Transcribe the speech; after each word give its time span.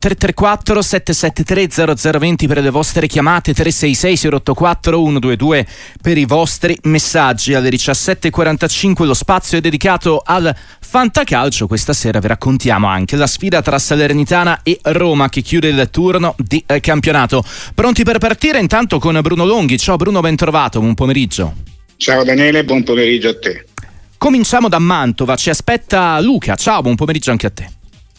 334 0.00 0.80
773 0.80 1.96
0020 2.18 2.46
per 2.46 2.62
le 2.62 2.70
vostre 2.70 3.08
chiamate 3.08 3.52
366 3.52 4.32
084 4.32 4.96
122 4.96 5.66
per 6.00 6.16
i 6.16 6.24
vostri 6.24 6.78
messaggi. 6.82 7.52
Alle 7.54 7.68
17.45 7.68 9.04
lo 9.04 9.12
spazio 9.12 9.58
è 9.58 9.60
dedicato 9.60 10.22
al 10.24 10.54
fantacalcio. 10.78 11.66
Questa 11.66 11.92
sera 11.94 12.20
vi 12.20 12.28
raccontiamo 12.28 12.86
anche 12.86 13.16
la 13.16 13.26
sfida 13.26 13.60
tra 13.60 13.76
Salernitana 13.80 14.60
e 14.62 14.78
Roma 14.82 15.28
che 15.28 15.42
chiude 15.42 15.70
il 15.70 15.88
turno 15.90 16.36
di 16.38 16.62
eh, 16.64 16.78
campionato. 16.78 17.42
Pronti 17.74 18.04
per 18.04 18.18
partire? 18.18 18.60
Intanto 18.60 19.00
con 19.00 19.18
Bruno 19.20 19.44
Longhi. 19.44 19.78
Ciao 19.78 19.96
Bruno 19.96 20.20
ben 20.20 20.36
trovato 20.36 20.78
buon 20.78 20.94
pomeriggio. 20.94 21.54
Ciao 21.96 22.22
Daniele 22.22 22.62
buon 22.62 22.84
pomeriggio 22.84 23.30
a 23.30 23.36
te. 23.36 23.66
Cominciamo 24.16 24.68
da 24.68 24.78
Mantova 24.78 25.34
ci 25.34 25.50
aspetta 25.50 26.20
Luca. 26.20 26.54
Ciao 26.54 26.82
buon 26.82 26.94
pomeriggio 26.94 27.32
anche 27.32 27.46
a 27.46 27.50
te 27.50 27.77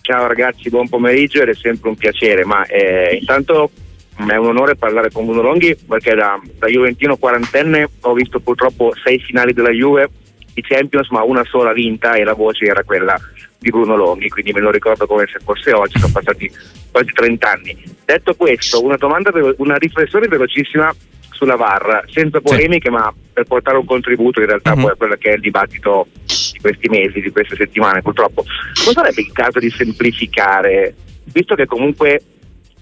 Ciao 0.10 0.26
ragazzi, 0.26 0.72
buon 0.72 0.90
pomeriggio 0.90 1.44
ed 1.44 1.50
è 1.50 1.54
sempre 1.54 1.90
un 1.90 1.96
piacere, 1.96 2.44
ma 2.44 2.66
eh, 2.66 3.16
intanto 3.20 3.70
è 4.18 4.36
un 4.38 4.48
onore 4.48 4.76
parlare 4.76 5.12
con 5.12 5.24
Bruno 5.26 5.44
Longhi 5.44 5.78
perché 5.88 6.16
da, 6.16 6.42
da 6.58 6.66
Juventino 6.66 7.16
quarantenne 7.16 7.88
ho 8.00 8.14
visto 8.14 8.40
purtroppo 8.40 8.92
sei 9.04 9.20
finali 9.20 9.54
della 9.54 9.70
Juve 9.70 10.10
di 10.52 10.64
Champions 10.64 11.12
ma 11.12 11.22
una 11.22 11.44
sola 11.44 11.74
vinta 11.74 12.14
e 12.14 12.24
la 12.24 12.34
voce 12.34 12.66
era 12.66 12.84
quella 12.84 13.16
di 13.60 13.70
Bruno 13.70 13.96
Longhi, 13.96 14.30
quindi 14.30 14.52
me 14.52 14.62
lo 14.62 14.72
ricordo 14.72 15.06
come 15.06 15.28
se 15.32 15.38
fosse 15.46 15.74
oggi, 15.74 16.00
sono 16.00 16.12
passati 16.12 16.52
quasi 16.90 17.12
30 17.12 17.52
anni. 17.52 17.78
Detto 18.04 18.34
questo, 18.34 18.84
una 18.84 18.98
domanda, 18.98 19.30
una 19.58 19.76
riflessione 19.76 20.28
velocissima 20.28 20.92
sulla 21.40 21.56
VAR, 21.56 22.04
senza 22.10 22.42
polemiche, 22.42 22.90
sì. 22.90 22.94
ma 22.94 23.14
per 23.32 23.46
portare 23.46 23.78
un 23.78 23.86
contributo 23.86 24.42
in 24.42 24.48
realtà 24.48 24.74
uh-huh. 24.74 24.82
poi 24.82 24.92
a 24.92 24.96
quello 24.96 25.16
che 25.16 25.30
è 25.30 25.36
il 25.36 25.40
dibattito 25.40 26.08
di 26.26 26.60
questi 26.60 26.90
mesi, 26.90 27.22
di 27.22 27.32
queste 27.32 27.56
settimane 27.56 28.02
purtroppo. 28.02 28.44
Non 28.84 28.94
sarebbe 28.94 29.22
il 29.22 29.32
caso 29.32 29.60
di 29.60 29.70
semplificare, 29.70 30.94
visto 31.32 31.56
che 31.56 31.66
comunque 31.66 32.22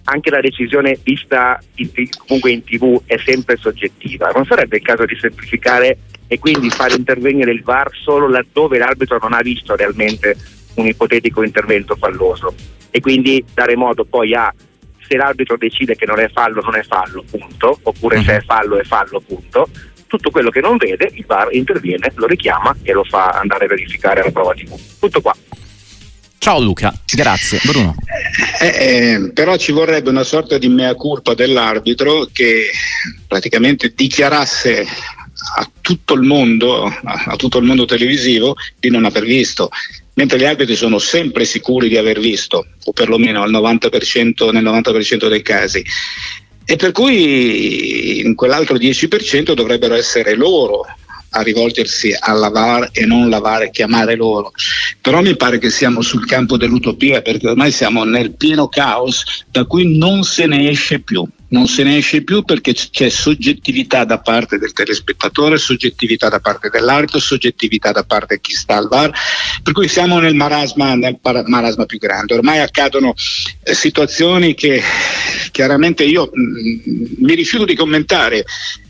anche 0.06 0.32
la 0.32 0.40
decisione 0.40 0.98
vista 1.04 1.62
in, 1.76 1.90
comunque 2.26 2.52
in 2.52 2.64
tv 2.64 3.02
è 3.06 3.18
sempre 3.18 3.58
soggettiva, 3.58 4.32
non 4.34 4.46
sarebbe 4.46 4.78
il 4.78 4.84
caso 4.84 5.06
di 5.06 5.18
semplificare 5.20 5.98
e 6.28 6.40
quindi 6.40 6.70
fare 6.70 6.96
intervenire 6.96 7.52
il 7.52 7.62
VAR 7.62 7.90
solo 7.94 8.28
laddove 8.28 8.80
l'arbitro 8.80 9.20
non 9.22 9.34
ha 9.34 9.42
visto 9.42 9.76
realmente 9.76 10.36
un 10.76 10.88
ipotetico 10.88 11.44
intervento 11.44 11.96
falloso 11.96 12.54
e 12.90 13.00
quindi 13.02 13.44
dare 13.54 13.76
modo 13.76 14.06
poi 14.06 14.34
a 14.34 14.52
se 15.08 15.16
l'arbitro 15.16 15.58
decide 15.58 15.96
che 15.96 16.06
non 16.06 16.20
è 16.20 16.30
fallo, 16.30 16.62
non 16.62 16.76
è 16.76 16.84
fallo, 16.84 17.24
punto, 17.30 17.80
oppure 17.84 18.22
se 18.24 18.34
è 18.34 18.40
mhm. 18.40 18.46
fallo, 18.46 18.80
è 18.80 18.84
fallo, 18.84 19.22
punto. 19.26 19.70
Tutto 20.08 20.30
quello 20.32 20.50
che 20.50 20.62
non 20.62 20.78
vede, 20.78 21.12
il 21.14 21.26
VAR 21.26 21.54
interviene, 21.54 22.12
lo 22.16 22.28
richiama 22.28 22.76
e 22.82 22.94
lo 22.94 23.04
fa 23.04 23.30
andare 23.30 23.66
a 23.66 23.68
verificare 23.68 24.24
la 24.24 24.32
prova 24.32 24.54
TV. 24.54 24.74
Tutto 25.00 25.20
qua. 25.20 25.36
Ciao 26.38 26.62
Luca, 26.62 26.94
grazie. 27.14 27.60
Bruno. 27.64 27.94
Eh, 28.62 28.68
eh, 28.68 29.32
però 29.34 29.58
ci 29.58 29.74
vorrebbe 29.74 30.10
una 30.10 30.24
sorta 30.24 30.58
di 30.58 30.70
mea 30.70 30.96
culpa 30.96 31.34
dell'arbitro 31.34 32.30
che 32.32 32.70
praticamente 33.28 33.92
dichiarasse 33.94 34.86
a 35.58 35.70
tutto 35.82 36.14
il 36.14 36.22
mondo, 36.22 36.86
a, 36.86 37.24
a 37.26 37.36
tutto 37.36 37.58
il 37.58 37.66
mondo 37.66 37.84
televisivo, 37.84 38.56
di 38.80 38.90
non 38.90 39.04
aver 39.04 39.26
visto 39.26 39.70
mentre 40.18 40.38
gli 40.38 40.46
arbitri 40.46 40.76
sono 40.76 40.98
sempre 41.00 41.46
sicuri 41.46 41.90
di 41.90 41.98
aver 41.98 42.20
visto, 42.20 42.66
o 42.84 42.92
perlomeno 42.92 43.44
al 43.44 43.52
90%, 43.52 44.52
nel 44.52 44.64
90% 44.64 45.30
dei 45.30 45.42
casi. 45.42 45.84
E 46.66 46.76
per 46.76 46.92
cui 46.92 48.26
in 48.26 48.36
quell'altro 48.36 48.78
10% 48.78 49.54
dovrebbero 49.54 49.94
essere 49.94 50.36
loro 50.36 50.86
a 51.30 51.42
rivolgersi 51.42 52.16
a 52.18 52.34
lavare 52.34 52.90
e 52.94 53.06
non 53.06 53.30
lavare, 53.30 53.70
chiamare 53.70 54.16
loro. 54.16 54.52
Però 55.02 55.22
mi 55.22 55.36
pare 55.36 55.60
che 55.60 55.70
siamo 55.70 56.02
sul 56.02 56.26
campo 56.26 56.58
dell'utopia 56.58 57.22
perché 57.22 57.50
ormai 57.50 57.72
siamo 57.72 58.04
nel 58.04 58.36
pieno 58.36 58.68
caos 58.68 59.24
da 59.50 59.66
cui 59.66 59.98
non 59.98 60.24
se 60.24 60.46
ne 60.48 60.70
esce 60.70 61.00
più 61.00 61.26
non 61.50 61.68
se 61.68 61.84
ne 61.84 61.98
esce 61.98 62.24
più 62.24 62.44
perché 62.44 62.74
c'è 62.74 63.10
soggettività 63.10 64.04
da 64.04 64.20
parte 64.20 64.58
del 64.58 64.74
telespettatore, 64.74 65.58
soggettività 65.58 66.30
da 66.30 66.40
parte 66.40 66.70
dell'arbitro, 66.70 67.20
soggettività 67.20 67.92
da 67.92 68.04
parte 68.04 68.36
di 68.36 68.42
chi 68.42 68.54
sta 68.54 68.76
al 68.76 68.88
bar, 68.88 69.12
per 69.64 69.74
cui 69.74 69.88
siamo 69.88 70.20
nel 70.20 70.36
marasma, 70.36 70.96
nel 70.96 71.20
marasma 71.46 71.86
più 71.86 71.98
grande. 71.98 72.34
Ormai 72.34 72.60
accadono 72.60 73.14
eh, 73.64 73.74
situazioni 73.74 74.54
che 74.56 74.82
chiaramente 75.52 76.04
io 76.04 76.30
mh, 76.32 76.42
mm, 76.42 77.06
mi 77.20 77.36
rifiuto 77.36 77.66
di 77.66 77.76
commentare 77.76 78.46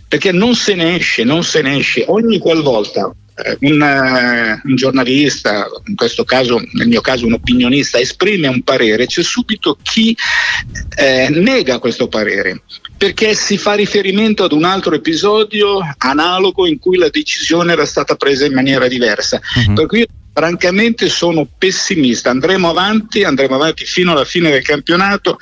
perché 0.07 0.31
non 0.31 0.56
se 0.56 0.74
ne 0.74 0.95
esce, 0.95 1.24
non 1.24 1.44
se 1.44 1.62
ne 1.62 1.78
esce 1.78 2.06
ogni 2.07 2.39
qualvolta 2.39 3.13
un, 3.59 3.81
uh, 3.81 4.68
un, 4.68 4.75
giornalista, 4.75 5.68
in 5.86 5.96
questo 5.96 6.24
caso, 6.24 6.62
nel 6.74 6.88
mio 6.88 7.02
caso 7.02 7.25
un 7.25 7.34
opinionista, 7.34 8.00
esprime 8.00 8.48
un 8.48 8.62
parere, 8.64 9.06
c'è 9.06 9.24
subito 9.24 9.78
chi 9.81 10.16
eh, 10.96 11.28
nega 11.30 11.80
questo 11.80 12.08
parere 12.08 12.62
perché 12.98 13.36
si 13.36 13.58
fa 13.58 13.74
riferimento 13.74 14.44
ad 14.44 14.52
un 14.52 14.64
altro 14.64 14.96
episodio 14.96 15.80
analogo 16.00 16.66
in 16.66 16.80
cui 16.80 16.98
la 16.98 17.09
decisione 17.09 17.74
era 17.74 17.86
stata 17.86 18.16
presa 18.16 18.46
in 18.46 18.53
maniera 18.53 18.88
diversa. 18.88 19.40
Uh-huh. 19.68 19.74
Per 19.74 19.86
cui 19.86 20.08
francamente 20.34 21.08
sono 21.08 21.48
pessimista, 21.58 22.31
andremo 22.31 22.69
avanti, 22.69 23.24
andremo 23.24 23.56
avanti 23.56 23.86
fino 23.86 24.12
alla 24.12 24.25
fine 24.25 24.50
del 24.50 24.64
campionato 24.64 25.38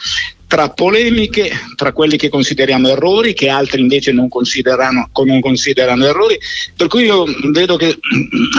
tra 0.55 0.69
polemiche, 0.69 1.51
tra 1.75 1.91
quelli 1.91 2.15
che 2.15 2.29
consideriamo 2.29 2.87
errori, 2.87 3.33
che 3.33 3.49
altri 3.49 3.81
invece 3.81 4.13
non 4.13 4.29
considerano, 4.29 5.09
non 5.25 5.41
considerano 5.41 6.05
errori, 6.05 6.39
per 6.77 6.87
cui 6.87 7.03
io 7.03 7.25
vedo 7.51 7.75
che 7.75 7.99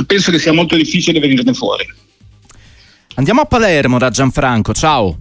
penso 0.06 0.30
che 0.30 0.38
sia 0.38 0.52
molto 0.52 0.76
difficile 0.76 1.20
venirne 1.20 1.54
fuori. 1.54 1.90
Andiamo 3.14 3.40
a 3.40 3.46
Palermo 3.46 3.96
da 3.96 4.10
Gianfranco, 4.10 4.74
ciao. 4.74 5.16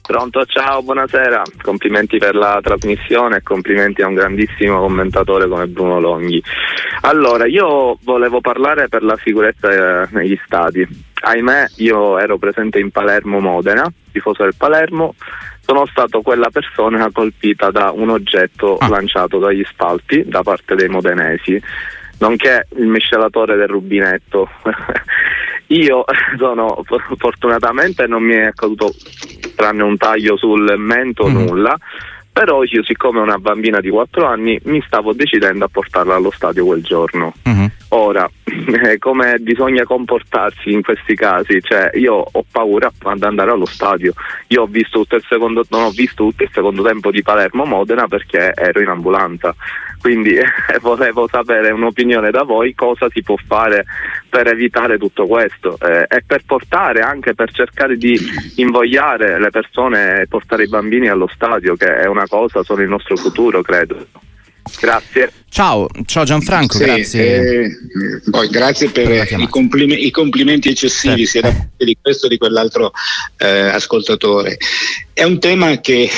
Pronto, 0.00 0.46
ciao, 0.46 0.82
buonasera. 0.82 1.42
Complimenti 1.60 2.16
per 2.16 2.36
la 2.36 2.58
trasmissione 2.62 3.36
e 3.36 3.42
complimenti 3.42 4.00
a 4.00 4.06
un 4.06 4.14
grandissimo 4.14 4.80
commentatore 4.80 5.46
come 5.46 5.66
Bruno 5.66 6.00
Longhi. 6.00 6.42
Allora, 7.02 7.46
io 7.46 7.98
volevo 8.02 8.40
parlare 8.40 8.88
per 8.88 9.02
la 9.02 9.18
sicurezza 9.22 10.04
eh, 10.04 10.08
negli 10.12 10.40
stadi. 10.46 10.88
Ahimè, 11.24 11.66
io 11.76 12.18
ero 12.18 12.38
presente 12.38 12.80
in 12.80 12.90
Palermo 12.90 13.38
Modena, 13.38 13.86
tifoso 14.10 14.42
del 14.42 14.56
Palermo, 14.56 15.14
sono 15.72 15.86
stato 15.86 16.20
quella 16.20 16.50
persona 16.50 17.08
colpita 17.10 17.70
da 17.70 17.92
un 17.92 18.10
oggetto 18.10 18.76
ah. 18.76 18.88
lanciato 18.88 19.38
dagli 19.38 19.64
spalti 19.64 20.22
da 20.26 20.42
parte 20.42 20.74
dei 20.74 20.88
modenesi, 20.88 21.60
nonché 22.18 22.66
il 22.76 22.86
miscelatore 22.86 23.56
del 23.56 23.68
rubinetto. 23.68 24.50
Io 25.68 26.04
sono 26.36 26.84
fortunatamente 27.16 28.06
non 28.06 28.22
mi 28.22 28.34
è 28.34 28.44
accaduto 28.44 28.92
tranne 29.56 29.82
un 29.82 29.96
taglio 29.96 30.36
sul 30.36 30.74
mento 30.76 31.26
mm. 31.26 31.32
nulla, 31.32 31.78
però 32.32 32.62
io 32.62 32.82
siccome 32.82 33.20
una 33.20 33.36
bambina 33.36 33.80
di 33.80 33.90
4 33.90 34.26
anni 34.26 34.58
mi 34.64 34.82
stavo 34.86 35.12
decidendo 35.12 35.66
a 35.66 35.68
portarla 35.68 36.14
allo 36.14 36.30
stadio 36.30 36.64
quel 36.64 36.82
giorno. 36.82 37.34
Mm-hmm. 37.46 37.66
Ora, 37.88 38.28
eh, 38.44 38.98
come 38.98 39.38
bisogna 39.38 39.84
comportarsi 39.84 40.72
in 40.72 40.82
questi 40.82 41.14
casi? 41.14 41.60
Cioè, 41.60 41.90
io 41.94 42.14
ho 42.14 42.44
paura 42.50 42.90
ad 43.02 43.22
andare 43.22 43.50
allo 43.50 43.66
stadio. 43.66 44.14
Io 44.48 44.62
ho 44.62 44.66
visto 44.66 45.00
tutto 45.00 45.16
il 45.16 45.24
secondo, 45.28 45.62
non 45.68 45.82
ho 45.82 45.90
visto 45.90 46.24
tutto 46.24 46.42
il 46.42 46.50
secondo 46.52 46.82
tempo 46.82 47.10
di 47.10 47.22
Palermo-Modena 47.22 48.08
perché 48.08 48.52
ero 48.54 48.80
in 48.80 48.88
ambulanza. 48.88 49.54
Quindi 50.02 50.34
eh, 50.34 50.44
volevo 50.82 51.28
sapere 51.28 51.70
un'opinione 51.70 52.32
da 52.32 52.42
voi, 52.42 52.74
cosa 52.74 53.08
si 53.08 53.22
può 53.22 53.36
fare 53.36 53.84
per 54.28 54.48
evitare 54.48 54.98
tutto 54.98 55.28
questo 55.28 55.78
eh, 55.80 56.06
e 56.08 56.24
per 56.26 56.42
portare 56.44 57.02
anche 57.02 57.34
per 57.34 57.52
cercare 57.52 57.96
di 57.96 58.18
invogliare 58.56 59.38
le 59.38 59.50
persone 59.50 60.22
e 60.22 60.26
portare 60.26 60.64
i 60.64 60.68
bambini 60.68 61.08
allo 61.08 61.28
stadio, 61.32 61.76
che 61.76 61.86
è 61.86 62.06
una 62.06 62.26
cosa, 62.26 62.64
sono 62.64 62.82
il 62.82 62.88
nostro 62.88 63.16
futuro, 63.16 63.62
credo. 63.62 64.04
Grazie. 64.80 65.32
Ciao, 65.48 65.86
ciao 66.06 66.24
Gianfranco, 66.24 66.78
sì, 66.78 66.84
grazie. 66.84 67.64
Eh, 67.64 67.78
poi, 68.30 68.48
grazie 68.48 68.90
per, 68.90 69.06
per 69.06 69.40
i, 69.40 69.48
complime- 69.48 69.96
i, 69.96 70.10
complimenti 70.10 70.70
eccessivi 70.70 71.26
sia 71.26 71.42
da 71.42 71.48
parte 71.52 71.84
di 71.84 71.96
questo 72.00 72.26
che 72.26 72.34
di 72.34 72.38
quell'altro 72.38 72.92
eh, 73.36 73.68
ascoltatore. 73.68 74.56
È 75.12 75.24
un 75.24 75.38
tema 75.38 75.78
che 75.80 76.08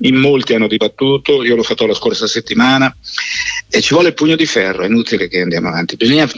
in 0.00 0.16
molti 0.16 0.54
hanno 0.54 0.66
dibattuto, 0.66 1.42
io 1.42 1.56
l'ho 1.56 1.62
fatto 1.62 1.86
la 1.86 1.94
scorsa 1.94 2.26
settimana 2.26 2.94
e 3.70 3.80
ci 3.80 3.94
vuole 3.94 4.08
il 4.08 4.14
pugno 4.14 4.36
di 4.36 4.46
ferro, 4.46 4.82
è 4.82 4.86
inutile 4.86 5.28
che 5.28 5.40
andiamo 5.40 5.68
avanti. 5.68 5.96
Bisogna 5.96 6.28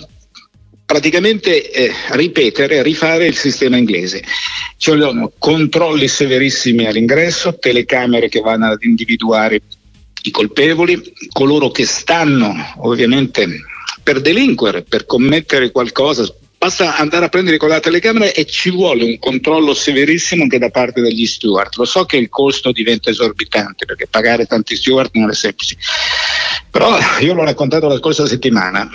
praticamente 0.85 1.71
eh, 1.71 1.93
ripetere, 2.11 2.83
rifare 2.83 3.27
il 3.27 3.37
sistema 3.37 3.77
inglese. 3.77 4.23
Ci 4.77 4.91
vogliono 4.91 5.33
controlli 5.39 6.07
severissimi 6.07 6.87
all'ingresso, 6.87 7.59
telecamere 7.59 8.29
che 8.29 8.41
vanno 8.41 8.67
ad 8.67 8.83
individuare 8.83 9.61
i 10.27 10.31
colpevoli, 10.31 11.13
coloro 11.33 11.71
che 11.71 11.85
stanno 11.85 12.75
ovviamente 12.79 13.47
per 14.03 14.21
delinquere, 14.21 14.83
per 14.83 15.07
commettere 15.07 15.71
qualcosa, 15.71 16.27
basta 16.57 16.97
andare 16.97 17.27
a 17.27 17.29
prendere 17.29 17.59
con 17.59 17.69
la 17.69 17.81
telecamera 17.81 18.33
e 18.33 18.47
ci 18.47 18.71
vuole 18.71 19.05
un 19.05 19.19
controllo 19.19 19.75
severissimo 19.75 20.43
anche 20.43 20.59
da 20.59 20.71
parte 20.71 21.03
degli 21.03 21.27
steward. 21.27 21.73
Lo 21.77 21.85
so 21.85 22.07
che 22.07 22.17
il 22.17 22.31
costo 22.31 22.73
diventa 22.73 23.11
esorbitante 23.11 23.85
perché 23.85 24.07
pagare 24.07 24.47
tanti 24.47 24.77
steward 24.77 25.11
non 25.15 25.31
è 25.31 25.35
semplice, 25.35 25.77
però 26.71 26.97
io 27.21 27.35
l'ho 27.35 27.45
raccontato 27.45 27.87
la 27.87 27.99
scorsa 27.99 28.27
settimana. 28.27 28.89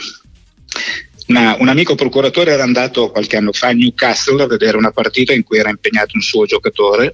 Una, 1.28 1.58
un 1.60 1.68
amico 1.68 1.94
procuratore 1.94 2.52
era 2.52 2.64
andato 2.64 3.12
qualche 3.12 3.38
anno 3.38 3.52
fa 3.52 3.68
a 3.68 3.72
Newcastle 3.72 4.42
a 4.42 4.48
vedere 4.48 4.78
una 4.78 4.92
partita 4.92 5.31
in 5.31 5.44
cui 5.44 5.60
era 5.60 5.70
impegnato 5.70 6.14
un 6.16 6.22
suo 6.22 6.46
giocatore 6.46 7.14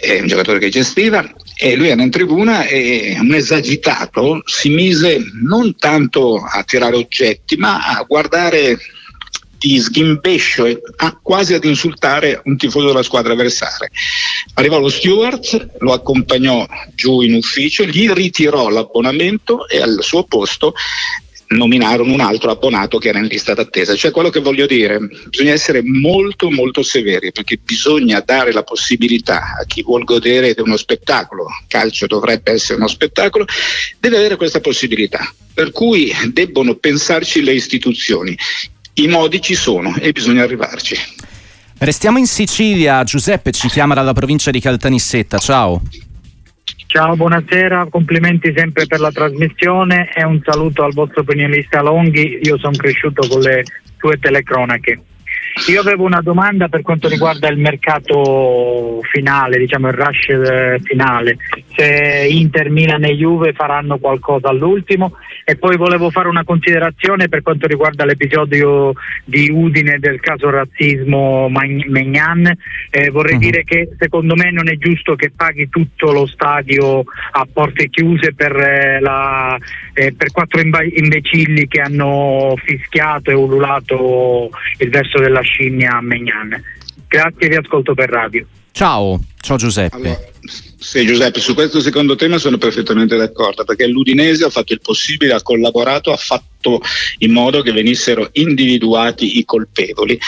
è 0.00 0.20
un 0.20 0.26
giocatore 0.26 0.58
che 0.58 0.70
gestiva, 0.70 1.30
e 1.56 1.76
lui 1.76 1.88
era 1.88 2.02
in 2.02 2.10
tribuna 2.10 2.64
e 2.64 3.16
un 3.20 3.34
esagitato 3.34 4.42
si 4.46 4.70
mise 4.70 5.20
non 5.42 5.76
tanto 5.76 6.36
a 6.36 6.62
tirare 6.62 6.96
oggetti, 6.96 7.56
ma 7.56 7.86
a 7.86 8.04
guardare 8.08 8.78
di 9.58 9.78
sghimbescio 9.78 10.64
e 10.64 10.80
a 10.96 11.18
quasi 11.22 11.52
ad 11.52 11.64
insultare 11.64 12.40
un 12.44 12.56
tifoso 12.56 12.86
della 12.86 13.02
squadra 13.02 13.34
avversaria. 13.34 13.90
Arrivò 14.54 14.80
lo 14.80 14.88
steward, 14.88 15.76
lo 15.80 15.92
accompagnò 15.92 16.66
giù 16.94 17.20
in 17.20 17.34
ufficio, 17.34 17.84
gli 17.84 18.10
ritirò 18.10 18.70
l'abbonamento 18.70 19.68
e 19.68 19.82
al 19.82 19.98
suo 20.00 20.24
posto 20.24 20.74
nominarono 21.50 22.12
un 22.12 22.20
altro 22.20 22.50
abbonato 22.50 22.98
che 22.98 23.08
era 23.08 23.18
in 23.18 23.26
lista 23.26 23.54
d'attesa. 23.54 23.94
Cioè 23.94 24.10
quello 24.10 24.30
che 24.30 24.40
voglio 24.40 24.66
dire, 24.66 24.98
bisogna 25.28 25.52
essere 25.52 25.82
molto 25.82 26.50
molto 26.50 26.82
severi 26.82 27.32
perché 27.32 27.58
bisogna 27.62 28.20
dare 28.20 28.52
la 28.52 28.62
possibilità 28.62 29.56
a 29.60 29.64
chi 29.64 29.82
vuol 29.82 30.04
godere 30.04 30.54
di 30.54 30.60
uno 30.60 30.76
spettacolo, 30.76 31.46
calcio 31.66 32.06
dovrebbe 32.06 32.52
essere 32.52 32.78
uno 32.78 32.88
spettacolo, 32.88 33.46
deve 33.98 34.18
avere 34.18 34.36
questa 34.36 34.60
possibilità. 34.60 35.32
Per 35.52 35.72
cui 35.72 36.12
debbono 36.32 36.76
pensarci 36.76 37.42
le 37.42 37.52
istituzioni. 37.52 38.36
I 38.94 39.08
modi 39.08 39.40
ci 39.40 39.54
sono 39.54 39.94
e 39.96 40.12
bisogna 40.12 40.42
arrivarci. 40.42 40.96
Restiamo 41.78 42.18
in 42.18 42.26
Sicilia, 42.26 43.02
Giuseppe 43.04 43.52
ci 43.52 43.68
chiama 43.68 43.94
dalla 43.94 44.12
provincia 44.12 44.50
di 44.50 44.60
Caltanissetta, 44.60 45.38
ciao. 45.38 45.80
Ciao, 46.92 47.14
buonasera, 47.14 47.86
complimenti 47.88 48.52
sempre 48.52 48.84
per 48.86 48.98
la 48.98 49.12
trasmissione 49.12 50.10
e 50.12 50.24
un 50.24 50.40
saluto 50.44 50.82
al 50.82 50.92
vostro 50.92 51.20
opinionista 51.20 51.82
Longhi, 51.82 52.40
io 52.42 52.58
sono 52.58 52.76
cresciuto 52.76 53.28
con 53.28 53.42
le 53.42 53.62
sue 53.96 54.18
telecronache. 54.18 55.00
Io 55.68 55.80
avevo 55.80 56.04
una 56.04 56.20
domanda 56.20 56.68
per 56.68 56.82
quanto 56.82 57.08
riguarda 57.08 57.48
il 57.48 57.58
mercato 57.58 59.00
finale, 59.10 59.58
diciamo 59.58 59.88
il 59.88 59.94
rush 59.94 60.28
eh, 60.28 60.80
finale, 60.82 61.36
se 61.74 62.26
Inter, 62.30 62.70
Milan 62.70 63.04
e 63.04 63.16
Juve 63.16 63.52
faranno 63.52 63.98
qualcosa 63.98 64.48
all'ultimo. 64.48 65.12
E 65.44 65.56
poi 65.56 65.76
volevo 65.76 66.10
fare 66.10 66.28
una 66.28 66.44
considerazione 66.44 67.28
per 67.28 67.42
quanto 67.42 67.66
riguarda 67.66 68.04
l'episodio 68.04 68.92
di 69.24 69.50
Udine 69.50 69.98
del 69.98 70.20
caso 70.20 70.48
razzismo 70.48 71.48
Megnan, 71.48 72.56
eh, 72.90 73.10
vorrei 73.10 73.34
uh-huh. 73.34 73.40
dire 73.40 73.64
che 73.64 73.88
secondo 73.98 74.36
me 74.36 74.52
non 74.52 74.68
è 74.68 74.76
giusto 74.76 75.16
che 75.16 75.32
paghi 75.34 75.68
tutto 75.68 76.12
lo 76.12 76.26
stadio 76.26 77.02
a 77.32 77.46
porte 77.52 77.88
chiuse 77.88 78.32
per, 78.32 78.54
eh, 78.56 79.00
la, 79.00 79.58
eh, 79.92 80.14
per 80.14 80.30
quattro 80.30 80.60
imbecilli 80.60 81.66
che 81.66 81.80
hanno 81.80 82.54
fischiato 82.64 83.30
e 83.30 83.34
ululato 83.34 84.50
il 84.78 84.90
verso 84.90 85.18
della 85.18 85.39
la 85.40 85.42
scimmia 85.42 85.96
a 85.96 86.00
Megnan. 86.00 86.62
Grazie, 87.08 87.48
vi 87.48 87.56
ascolto 87.56 87.94
per 87.94 88.10
radio. 88.10 88.46
Ciao, 88.72 89.20
ciao 89.40 89.56
Giuseppe. 89.56 89.96
Allora, 89.96 90.20
sì, 90.78 91.04
Giuseppe, 91.04 91.40
su 91.40 91.54
questo 91.54 91.80
secondo 91.80 92.14
tema 92.14 92.38
sono 92.38 92.56
perfettamente 92.56 93.16
d'accordo 93.16 93.64
perché 93.64 93.86
l'Udinese 93.86 94.44
ha 94.44 94.50
fatto 94.50 94.72
il 94.72 94.80
possibile, 94.80 95.34
ha 95.34 95.42
collaborato, 95.42 96.12
ha 96.12 96.16
fatto 96.16 96.80
in 97.18 97.32
modo 97.32 97.62
che 97.62 97.72
venissero 97.72 98.28
individuati 98.32 99.38
i 99.38 99.44
colpevoli 99.44 100.18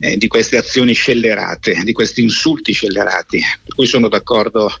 eh, 0.00 0.16
di 0.16 0.28
queste 0.28 0.56
azioni 0.56 0.94
scellerate, 0.94 1.82
di 1.84 1.92
questi 1.92 2.22
insulti 2.22 2.72
scellerati. 2.72 3.40
Per 3.64 3.74
cui 3.74 3.86
sono 3.86 4.08
d'accordo 4.08 4.72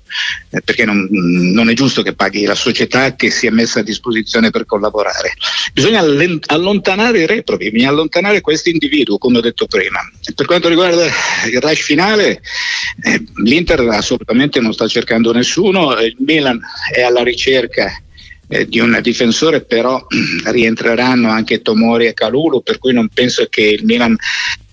eh, 0.50 0.62
perché 0.62 0.84
non, 0.84 1.06
non, 1.10 1.68
è 1.68 1.74
giusto 1.74 2.02
che 2.02 2.14
paghi 2.14 2.44
la 2.44 2.54
società 2.54 3.14
che 3.14 3.30
si 3.30 3.46
è 3.46 3.50
messa 3.50 3.80
a 3.80 3.82
disposizione 3.82 4.50
per 4.50 4.64
collaborare. 4.64 5.34
Bisogna 5.72 6.02
allontanare 6.46 7.20
i 7.20 7.26
reprobi, 7.26 7.70
bisogna 7.70 7.90
allontanare 7.90 8.40
questo 8.40 8.70
individuo, 8.70 9.18
come 9.18 9.38
ho 9.38 9.42
detto 9.42 9.66
prima. 9.66 10.00
Per 10.34 10.46
quanto 10.46 10.68
riguarda 10.68 11.04
il 11.04 11.60
rush 11.60 11.82
finale, 11.82 12.40
eh, 13.02 13.22
l'Inter 13.44 13.80
assolutamente 13.88 14.58
non 14.60 14.72
sta 14.72 14.88
cercando 14.88 15.32
nessuno, 15.32 15.92
il 16.00 16.16
Milan 16.18 16.60
è 16.92 17.02
alla 17.02 17.22
ricerca 17.22 17.92
eh, 18.48 18.66
di 18.66 18.80
un 18.80 18.98
difensore, 19.02 19.62
però 19.62 20.04
rientreranno 20.44 21.30
anche 21.30 21.62
Tomori 21.62 22.06
e 22.06 22.14
Calulu, 22.14 22.62
per 22.62 22.78
cui 22.78 22.92
non 22.92 23.08
penso 23.08 23.46
che 23.48 23.62
il 23.62 23.84
Milan 23.84 24.16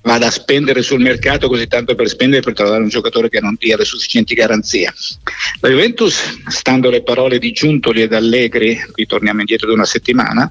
vada 0.08 0.28
a 0.28 0.32
spendere 0.32 0.82
sul 0.82 1.02
mercato 1.02 1.50
così 1.50 1.68
tanto 1.68 1.94
per 1.94 2.08
spendere 2.08 2.42
per 2.42 2.54
trovare 2.54 2.82
un 2.82 2.88
giocatore 2.88 3.28
che 3.28 3.42
non 3.42 3.56
dia 3.60 3.76
le 3.76 3.84
sufficienti 3.84 4.34
garanzie. 4.34 4.94
La 5.60 5.70
Juventus, 5.70 6.40
stando 6.48 6.88
alle 6.88 7.04
parole 7.04 7.38
di 7.40 7.52
Giuntoli 7.52 8.02
ed 8.02 8.14
Allegri, 8.14 8.80
qui 8.94 9.06
torniamo 9.06 9.42
indietro 9.42 9.68
di 9.68 9.74
una 9.74 9.86
settimana, 9.86 10.48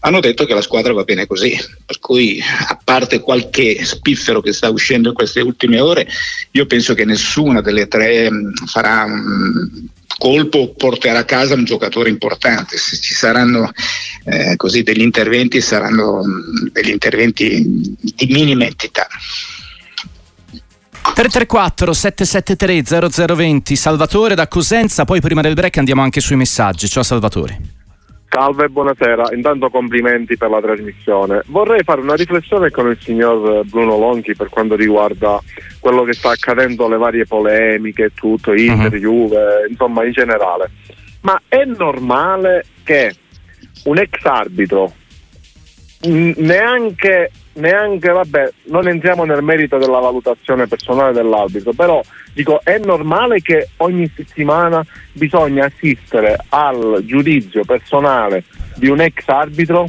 hanno 0.00 0.20
detto 0.20 0.46
che 0.46 0.54
la 0.54 0.62
squadra 0.62 0.94
va 0.94 1.04
bene 1.04 1.26
così, 1.26 1.54
per 1.84 1.98
cui 1.98 2.40
a 2.40 2.80
parte 2.82 3.20
qualche 3.20 3.84
spiffero 3.84 4.40
che 4.40 4.54
sta 4.54 4.70
uscendo 4.70 5.10
in 5.10 5.14
queste 5.14 5.42
ultime 5.42 5.80
ore, 5.80 6.08
io 6.52 6.64
penso 6.64 6.94
che 6.94 7.04
nessuna 7.04 7.60
delle 7.60 7.86
tre 7.86 8.30
mm, 8.30 8.52
farà 8.66 9.04
un 9.04 9.88
colpo 10.18 10.72
porterà 10.74 11.20
a 11.20 11.24
casa 11.24 11.54
un 11.54 11.64
giocatore 11.64 12.08
importante. 12.08 12.76
Se 12.76 12.96
ci 12.98 13.14
saranno 13.14 13.70
eh, 14.24 14.56
così 14.56 14.82
degli 14.82 15.02
interventi, 15.02 15.60
saranno 15.60 16.22
mm, 16.24 16.68
degli 16.72 16.90
interventi 16.90 17.96
di 18.00 18.26
minima 18.26 18.64
entità. 18.64 19.06
334 21.14 21.92
773 21.92 23.26
0020 23.26 23.76
Salvatore 23.76 24.34
da 24.34 24.48
Cosenza, 24.48 25.04
poi 25.04 25.20
prima 25.20 25.42
del 25.42 25.54
break 25.54 25.76
andiamo 25.78 26.02
anche 26.02 26.20
sui 26.20 26.36
messaggi. 26.36 26.88
Ciao 26.88 27.02
Salvatore. 27.02 27.83
Salve, 28.34 28.68
buonasera. 28.68 29.32
Intanto 29.32 29.70
complimenti 29.70 30.36
per 30.36 30.50
la 30.50 30.60
trasmissione. 30.60 31.42
Vorrei 31.46 31.84
fare 31.84 32.00
una 32.00 32.16
riflessione 32.16 32.68
con 32.70 32.90
il 32.90 32.98
signor 33.00 33.64
Bruno 33.66 33.96
Lonchi 33.96 34.34
per 34.34 34.48
quanto 34.48 34.74
riguarda 34.74 35.40
quello 35.78 36.02
che 36.02 36.14
sta 36.14 36.30
accadendo, 36.30 36.88
le 36.88 36.96
varie 36.96 37.26
polemiche, 37.26 38.10
tutto, 38.12 38.52
Inter, 38.52 38.92
uh-huh. 38.92 38.98
Juve, 38.98 39.66
insomma 39.70 40.04
in 40.04 40.10
generale. 40.10 40.68
Ma 41.20 41.40
è 41.46 41.62
normale 41.64 42.64
che 42.82 43.14
un 43.84 43.98
ex 43.98 44.24
arbitro 44.24 44.92
neanche 46.00 47.30
neanche, 47.54 48.10
vabbè, 48.10 48.52
non 48.64 48.88
entriamo 48.88 49.24
nel 49.24 49.42
merito 49.42 49.78
della 49.78 50.00
valutazione 50.00 50.66
personale 50.66 51.12
dell'arbitro, 51.12 51.72
però 51.72 52.02
dico, 52.34 52.60
è 52.62 52.78
normale 52.78 53.40
che 53.40 53.70
ogni 53.78 54.10
settimana 54.14 54.84
bisogna 55.12 55.66
assistere 55.66 56.36
al 56.48 57.02
giudizio 57.04 57.64
personale 57.64 58.44
di 58.74 58.88
un 58.88 59.00
ex 59.00 59.26
arbitro 59.26 59.86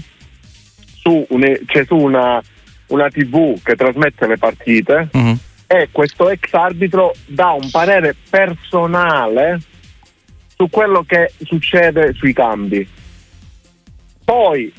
su, 1.05 1.25
un, 1.29 1.59
cioè 1.65 1.85
su 1.85 1.95
una, 1.95 2.41
una, 2.87 3.09
TV 3.09 3.61
che 3.61 3.75
trasmette 3.75 4.27
le 4.27 4.37
partite 4.37 5.09
uh-huh. 5.11 5.37
e 5.67 5.89
questo 5.91 6.29
ex 6.29 6.53
arbitro 6.53 7.13
dà 7.25 7.51
un 7.51 7.69
parere 7.69 8.15
personale 8.29 9.59
su 10.55 10.69
quello 10.69 11.03
che 11.03 11.33
succede 11.43 12.13
sui 12.13 12.33
cambi. 12.33 12.87
Poi 14.23 14.73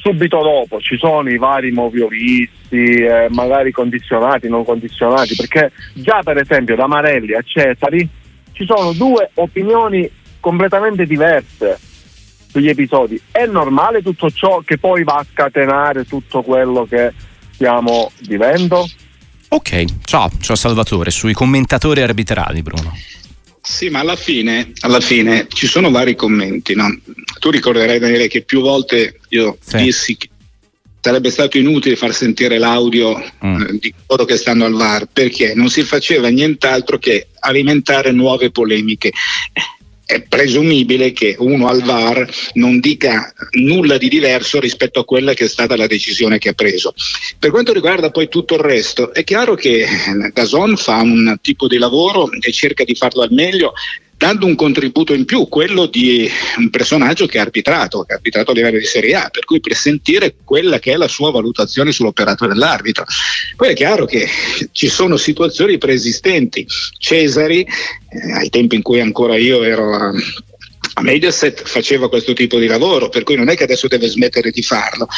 subito 0.00 0.42
dopo 0.42 0.80
ci 0.80 0.96
sono 0.96 1.30
i 1.30 1.36
vari 1.36 1.70
moviolisti, 1.70 2.94
eh, 2.94 3.28
magari 3.30 3.70
condizionati, 3.70 4.48
non 4.48 4.64
condizionati, 4.64 5.36
perché 5.36 5.72
già 5.94 6.20
per 6.22 6.38
esempio 6.38 6.74
da 6.74 6.86
Marelli 6.86 7.34
a 7.34 7.42
Cesari 7.42 8.08
ci 8.52 8.64
sono 8.64 8.92
due 8.92 9.30
opinioni 9.34 10.10
completamente 10.40 11.04
diverse 11.04 11.78
sugli 12.48 12.68
episodi. 12.68 13.20
È 13.30 13.44
normale 13.46 14.02
tutto 14.02 14.30
ciò 14.30 14.60
che 14.64 14.78
poi 14.78 15.04
va 15.04 15.14
a 15.14 15.26
scatenare 15.30 16.04
tutto 16.04 16.42
quello 16.42 16.84
che 16.84 17.12
stiamo 17.52 18.10
vivendo? 18.26 18.86
Ok, 19.48 19.84
ciao, 20.04 20.30
ciao 20.40 20.56
Salvatore, 20.56 21.10
sui 21.10 21.32
commentatori 21.32 22.02
arbitrali 22.02 22.62
Bruno. 22.62 22.92
Sì, 23.62 23.90
ma 23.90 24.00
alla 24.00 24.16
fine, 24.16 24.72
alla 24.80 25.00
fine 25.00 25.46
ci 25.52 25.66
sono 25.66 25.90
vari 25.90 26.14
commenti. 26.14 26.74
No? 26.74 26.98
Tu 27.38 27.50
ricorderai, 27.50 27.98
Daniele, 27.98 28.28
che 28.28 28.42
più 28.42 28.60
volte 28.60 29.20
io 29.28 29.58
sì. 29.60 29.76
dissi 29.76 30.16
che 30.16 30.28
sarebbe 31.00 31.30
stato 31.30 31.56
inutile 31.58 31.96
far 31.96 32.14
sentire 32.14 32.58
l'audio 32.58 33.16
mm. 33.44 33.60
eh, 33.60 33.78
di 33.78 33.92
loro 34.06 34.24
che 34.24 34.36
stanno 34.36 34.66
al 34.66 34.74
VAR 34.74 35.06
perché 35.10 35.54
non 35.54 35.70
si 35.70 35.82
faceva 35.82 36.28
nient'altro 36.28 36.98
che 36.98 37.28
alimentare 37.40 38.12
nuove 38.12 38.50
polemiche 38.50 39.10
è 40.10 40.22
presumibile 40.22 41.12
che 41.12 41.36
uno 41.38 41.68
al 41.68 41.82
VAR 41.82 42.28
non 42.54 42.80
dica 42.80 43.32
nulla 43.52 43.96
di 43.96 44.08
diverso 44.08 44.58
rispetto 44.58 44.98
a 44.98 45.04
quella 45.04 45.34
che 45.34 45.44
è 45.44 45.48
stata 45.48 45.76
la 45.76 45.86
decisione 45.86 46.38
che 46.38 46.48
ha 46.48 46.52
preso. 46.52 46.94
Per 47.38 47.50
quanto 47.50 47.72
riguarda 47.72 48.10
poi 48.10 48.28
tutto 48.28 48.54
il 48.54 48.60
resto, 48.60 49.14
è 49.14 49.22
chiaro 49.22 49.54
che 49.54 49.86
Dazon 50.32 50.76
fa 50.76 50.96
un 50.96 51.36
tipo 51.40 51.68
di 51.68 51.78
lavoro 51.78 52.28
e 52.32 52.50
cerca 52.50 52.82
di 52.82 52.96
farlo 52.96 53.22
al 53.22 53.30
meglio 53.30 53.72
dando 54.20 54.44
un 54.44 54.54
contributo 54.54 55.14
in 55.14 55.24
più, 55.24 55.48
quello 55.48 55.86
di 55.86 56.30
un 56.58 56.68
personaggio 56.68 57.24
che 57.24 57.38
ha 57.38 57.42
arbitrato, 57.42 58.02
che 58.02 58.12
ha 58.12 58.16
arbitrato 58.16 58.50
a 58.50 58.54
livello 58.54 58.78
di 58.78 58.84
Serie 58.84 59.14
A, 59.14 59.30
per 59.30 59.46
cui 59.46 59.60
per 59.60 59.74
sentire 59.74 60.34
quella 60.44 60.78
che 60.78 60.92
è 60.92 60.96
la 60.96 61.08
sua 61.08 61.30
valutazione 61.30 61.90
sull'operato 61.90 62.46
dell'arbitro. 62.46 63.06
Poi 63.56 63.70
è 63.70 63.74
chiaro 63.74 64.04
che 64.04 64.28
ci 64.72 64.88
sono 64.88 65.16
situazioni 65.16 65.78
preesistenti. 65.78 66.66
Cesari, 66.98 67.62
eh, 67.62 68.32
ai 68.32 68.50
tempi 68.50 68.74
in 68.74 68.82
cui 68.82 69.00
ancora 69.00 69.38
io 69.38 69.62
ero 69.62 69.94
a, 69.94 70.12
a 70.94 71.00
Mediaset 71.00 71.66
faceva 71.66 72.10
questo 72.10 72.34
tipo 72.34 72.58
di 72.58 72.66
lavoro, 72.66 73.08
per 73.08 73.22
cui 73.22 73.36
non 73.36 73.48
è 73.48 73.56
che 73.56 73.64
adesso 73.64 73.88
deve 73.88 74.06
smettere 74.06 74.50
di 74.50 74.62
farlo. 74.62 75.08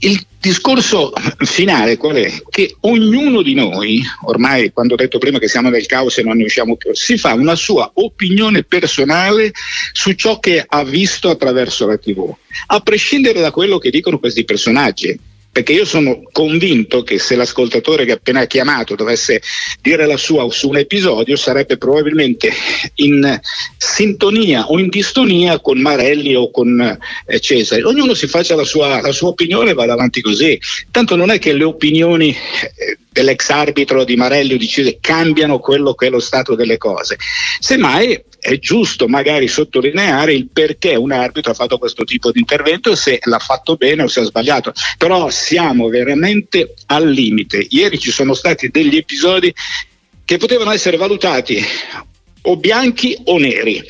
Il 0.00 0.26
discorso 0.40 1.12
finale 1.38 1.96
qual 1.96 2.16
è? 2.16 2.42
Che 2.48 2.76
ognuno 2.80 3.42
di 3.42 3.54
noi, 3.54 4.02
ormai 4.22 4.72
quando 4.72 4.94
ho 4.94 4.96
detto 4.96 5.18
prima 5.18 5.38
che 5.38 5.48
siamo 5.48 5.70
nel 5.70 5.86
caos 5.86 6.18
e 6.18 6.22
non 6.22 6.36
ne 6.36 6.44
usciamo 6.44 6.76
più, 6.76 6.94
si 6.94 7.16
fa 7.16 7.34
una 7.34 7.54
sua 7.54 7.90
opinione 7.94 8.64
personale 8.64 9.52
su 9.92 10.12
ciò 10.12 10.38
che 10.40 10.64
ha 10.66 10.84
visto 10.84 11.30
attraverso 11.30 11.86
la 11.86 11.96
TV, 11.96 12.34
a 12.66 12.80
prescindere 12.80 13.40
da 13.40 13.50
quello 13.50 13.78
che 13.78 13.90
dicono 13.90 14.18
questi 14.18 14.44
personaggi 14.44 15.18
perché 15.54 15.72
io 15.72 15.84
sono 15.84 16.24
convinto 16.32 17.04
che 17.04 17.20
se 17.20 17.36
l'ascoltatore 17.36 18.04
che 18.04 18.10
appena 18.10 18.44
chiamato 18.44 18.96
dovesse 18.96 19.40
dire 19.80 20.04
la 20.04 20.16
sua 20.16 20.50
su 20.50 20.68
un 20.68 20.78
episodio 20.78 21.36
sarebbe 21.36 21.76
probabilmente 21.76 22.50
in 22.96 23.40
sintonia 23.76 24.66
o 24.66 24.80
in 24.80 24.88
distonia 24.88 25.60
con 25.60 25.78
Marelli 25.80 26.34
o 26.34 26.50
con 26.50 26.98
eh, 27.26 27.38
Cesare. 27.38 27.84
Ognuno 27.84 28.14
si 28.14 28.26
faccia 28.26 28.56
la 28.56 28.64
sua, 28.64 29.00
la 29.00 29.12
sua 29.12 29.28
opinione 29.28 29.70
e 29.70 29.74
vada 29.74 29.92
avanti 29.92 30.20
così. 30.22 30.58
Tanto 30.90 31.14
non 31.14 31.30
è 31.30 31.38
che 31.38 31.52
le 31.52 31.62
opinioni 31.62 32.30
eh, 32.30 32.98
dell'ex 33.14 33.48
arbitro 33.50 34.02
di 34.02 34.16
Marelli 34.16 34.54
o 34.54 34.58
di 34.58 34.66
Cesare 34.66 34.98
cambiano 35.00 35.60
quello 35.60 35.94
che 35.94 36.08
è 36.08 36.10
lo 36.10 36.18
stato 36.18 36.56
delle 36.56 36.78
cose. 36.78 37.16
Semmai 37.60 38.20
è 38.40 38.58
giusto 38.58 39.06
magari 39.06 39.46
sottolineare 39.46 40.34
il 40.34 40.48
perché 40.52 40.96
un 40.96 41.12
arbitro 41.12 41.52
ha 41.52 41.54
fatto 41.54 41.78
questo 41.78 42.02
tipo 42.02 42.32
di 42.32 42.40
intervento 42.40 42.96
se 42.96 43.20
l'ha 43.22 43.38
fatto 43.38 43.76
bene 43.76 44.02
o 44.02 44.08
se 44.08 44.20
ha 44.20 44.24
sbagliato. 44.24 44.72
Però 44.98 45.30
siamo 45.30 45.88
veramente 45.88 46.74
al 46.86 47.08
limite. 47.08 47.64
Ieri 47.70 48.00
ci 48.00 48.10
sono 48.10 48.34
stati 48.34 48.68
degli 48.68 48.96
episodi 48.96 49.54
che 50.24 50.36
potevano 50.36 50.72
essere 50.72 50.96
valutati 50.96 51.64
o 52.46 52.56
bianchi 52.56 53.16
o 53.24 53.38
neri 53.38 53.82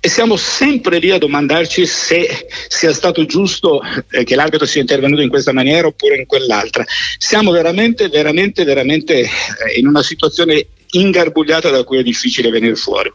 e 0.00 0.08
siamo 0.08 0.36
sempre 0.36 0.98
lì 0.98 1.10
a 1.10 1.18
domandarci 1.18 1.86
se 1.86 2.46
sia 2.68 2.92
stato 2.92 3.24
giusto 3.24 3.80
eh, 4.10 4.24
che 4.24 4.34
l'arbitro 4.34 4.66
sia 4.66 4.80
intervenuto 4.80 5.22
in 5.22 5.28
questa 5.28 5.52
maniera 5.52 5.86
oppure 5.86 6.16
in 6.16 6.26
quell'altra. 6.26 6.84
Siamo 7.18 7.50
veramente, 7.50 8.08
veramente, 8.08 8.64
veramente 8.64 9.20
eh, 9.20 9.28
in 9.76 9.86
una 9.86 10.02
situazione 10.02 10.66
ingarbugliata 10.90 11.70
da 11.70 11.84
cui 11.84 11.98
è 11.98 12.02
difficile 12.02 12.50
venire 12.50 12.74
fuori 12.74 13.10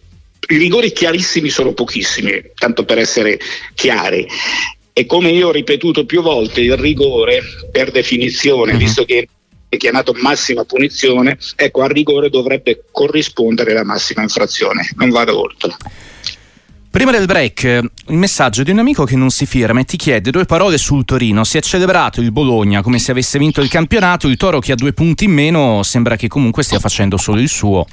i 0.49 0.57
rigori 0.57 0.93
chiarissimi 0.93 1.49
sono 1.49 1.73
pochissimi, 1.73 2.41
tanto 2.55 2.85
per 2.85 2.99
essere 2.99 3.37
chiari. 3.75 4.25
E 4.93 5.05
come 5.05 5.29
io 5.29 5.49
ho 5.49 5.51
ripetuto 5.51 6.05
più 6.05 6.21
volte, 6.21 6.61
il 6.61 6.77
rigore 6.77 7.41
per 7.71 7.91
definizione, 7.91 8.71
uh-huh. 8.71 8.77
visto 8.77 9.05
che 9.05 9.27
è 9.69 9.77
chiamato 9.77 10.13
massima 10.21 10.63
punizione, 10.63 11.37
ecco, 11.55 11.81
al 11.81 11.89
rigore 11.89 12.29
dovrebbe 12.29 12.85
corrispondere 12.91 13.73
la 13.73 13.83
massima 13.83 14.21
infrazione, 14.21 14.89
non 14.95 15.09
vado 15.09 15.39
oltre. 15.39 15.75
Prima 16.89 17.11
del 17.11 17.27
break, 17.27 17.63
il 17.63 18.17
messaggio 18.17 18.63
di 18.63 18.71
un 18.71 18.79
amico 18.79 19.03
che 19.03 19.15
non 19.15 19.29
si 19.29 19.45
firma 19.45 19.81
e 19.81 19.83
ti 19.83 19.97
chiede 19.97 20.31
due 20.31 20.45
parole 20.45 20.79
sul 20.79 21.05
Torino. 21.05 21.43
Si 21.43 21.57
è 21.57 21.61
celebrato 21.61 22.21
il 22.21 22.31
Bologna 22.31 22.81
come 22.81 22.97
se 22.97 23.11
avesse 23.11 23.37
vinto 23.37 23.61
il 23.61 23.69
campionato, 23.69 24.27
il 24.27 24.35
Toro 24.35 24.59
che 24.59 24.71
ha 24.71 24.75
due 24.75 24.93
punti 24.93 25.25
in 25.25 25.31
meno 25.31 25.83
sembra 25.83 26.15
che 26.15 26.27
comunque 26.27 26.63
stia 26.63 26.79
facendo 26.79 27.17
solo 27.17 27.39
il 27.39 27.49
suo. 27.49 27.85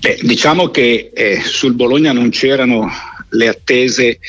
Beh, 0.00 0.20
diciamo 0.22 0.70
che 0.70 1.10
eh, 1.12 1.42
sul 1.42 1.74
Bologna 1.74 2.12
non 2.12 2.30
c'erano 2.30 2.88
le 3.30 3.48
attese 3.48 4.20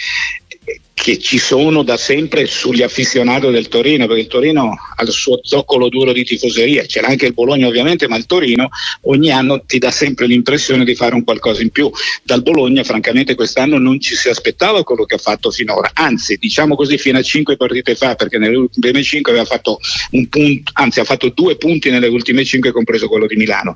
che 1.02 1.18
ci 1.18 1.38
sono 1.38 1.82
da 1.82 1.96
sempre 1.96 2.46
sugli 2.46 2.82
affissionati 2.82 3.50
del 3.50 3.70
Torino, 3.70 4.06
perché 4.06 4.22
il 4.22 4.28
Torino 4.28 4.76
ha 4.96 5.04
il 5.04 5.12
suo 5.12 5.40
zoccolo 5.42 5.88
duro 5.88 6.12
di 6.12 6.26
tifoseria, 6.26 6.84
c'era 6.84 7.08
anche 7.08 7.26
il 7.26 7.34
Bologna 7.34 7.68
ovviamente, 7.68 8.08
ma 8.10 8.18
il 8.18 8.26
Torino 8.26 8.70
ogni 9.04 9.32
anno 9.32 9.64
ti 9.66 9.78
dà 9.78 9.92
sempre 9.92 10.28
l'impressione 10.28 10.84
di 10.84 10.96
fare 10.96 11.16
un 11.16 11.24
qualcosa 11.24 11.62
in 11.62 11.70
più. 11.70 11.90
Dal 12.22 12.42
Bologna 12.42 12.84
francamente 12.84 13.36
quest'anno 13.36 13.78
non 13.78 14.00
ci 14.02 14.16
si 14.16 14.28
aspettava 14.28 14.84
quello 14.84 15.06
che 15.06 15.16
ha 15.16 15.20
fatto 15.20 15.52
finora, 15.52 15.92
anzi 15.94 16.36
diciamo 16.36 16.76
così 16.76 16.98
fino 16.98 17.18
a 17.18 17.22
cinque 17.22 17.56
partite 17.56 17.96
fa, 17.96 18.16
perché 18.16 18.38
nelle 18.38 18.58
ultime 18.58 19.02
cinque 19.02 19.32
aveva 19.32 19.48
fatto 19.48 19.80
un 20.12 20.28
punto, 20.28 20.72
anzi 20.76 21.00
ha 21.00 21.06
fatto 21.06 21.30
due 21.30 21.56
punti 21.56 21.90
nelle 21.90 22.08
ultime 22.08 22.44
cinque, 22.44 22.74
compreso 22.74 23.08
quello 23.08 23.26
di 23.26 23.38
Milano. 23.38 23.72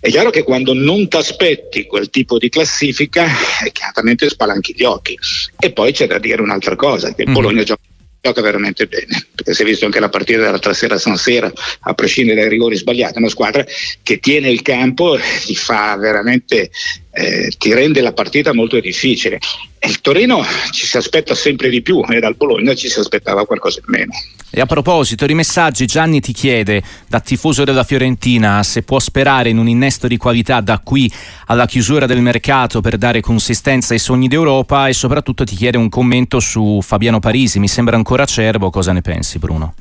È 0.00 0.08
chiaro 0.10 0.30
che 0.30 0.44
quando 0.44 0.74
non 0.74 1.08
ti 1.08 1.16
aspetti 1.16 1.86
quel 1.86 2.10
tipo 2.10 2.38
di 2.38 2.48
classifica, 2.48 3.26
chiaramente 3.72 4.28
spalanchi 4.28 4.74
gli 4.76 4.84
occhi. 4.84 5.18
E 5.58 5.72
poi 5.72 5.92
c'è 5.92 6.06
da 6.06 6.18
dire 6.18 6.40
un'altra 6.40 6.76
cosa, 6.76 7.12
che 7.14 7.22
il 7.22 7.30
mm. 7.30 7.34
Bologna 7.34 7.62
gioca 7.64 7.82
gioca 8.20 8.42
veramente 8.42 8.86
bene, 8.86 9.26
perché 9.34 9.54
si 9.54 9.62
è 9.62 9.64
visto 9.64 9.84
anche 9.84 10.00
la 10.00 10.08
partita 10.08 10.40
dell'altra 10.40 10.74
sera 10.74 10.96
a 10.96 10.98
San 10.98 11.16
Sera, 11.16 11.50
a 11.80 11.94
prescindere 11.94 12.40
dai 12.40 12.48
rigori 12.48 12.76
sbagliati, 12.76 13.14
è 13.14 13.18
una 13.18 13.28
squadra 13.28 13.64
che 14.02 14.18
tiene 14.18 14.50
il 14.50 14.62
campo 14.62 15.16
e 15.16 15.22
ti 15.44 15.54
fa 15.54 15.96
veramente 15.96 16.70
eh, 17.12 17.52
ti 17.56 17.72
rende 17.72 18.00
la 18.00 18.12
partita 18.12 18.52
molto 18.52 18.80
difficile. 18.80 19.38
il 19.80 20.00
Torino 20.00 20.44
ci 20.72 20.86
si 20.86 20.96
aspetta 20.96 21.34
sempre 21.34 21.68
di 21.68 21.80
più 21.80 22.02
e 22.08 22.20
dal 22.20 22.36
Bologna 22.36 22.74
ci 22.74 22.88
si 22.88 22.98
aspettava 22.98 23.46
qualcosa 23.46 23.80
in 23.86 23.92
meno. 23.92 24.12
E 24.50 24.60
a 24.60 24.66
proposito 24.66 25.26
di 25.26 25.34
messaggi, 25.34 25.84
Gianni 25.84 26.20
ti 26.20 26.32
chiede, 26.32 26.82
da 27.06 27.20
tifoso 27.20 27.64
della 27.64 27.84
Fiorentina, 27.84 28.62
se 28.62 28.82
può 28.82 28.98
sperare 28.98 29.50
in 29.50 29.58
un 29.58 29.68
innesto 29.68 30.06
di 30.06 30.16
qualità 30.16 30.62
da 30.62 30.80
qui 30.82 31.10
alla 31.46 31.66
chiusura 31.66 32.06
del 32.06 32.22
mercato 32.22 32.80
per 32.80 32.96
dare 32.96 33.20
consistenza 33.20 33.92
ai 33.92 33.98
sogni 33.98 34.26
d'Europa 34.26 34.88
e 34.88 34.94
soprattutto 34.94 35.44
ti 35.44 35.54
chiede 35.54 35.76
un 35.76 35.90
commento 35.90 36.40
su 36.40 36.80
Fabiano 36.82 37.20
Parisi, 37.20 37.58
mi 37.58 37.68
sembra 37.68 37.96
ancora 37.96 38.22
acerbo, 38.22 38.70
cosa 38.70 38.92
ne 38.92 39.02
pensi 39.02 39.38
Bruno? 39.38 39.74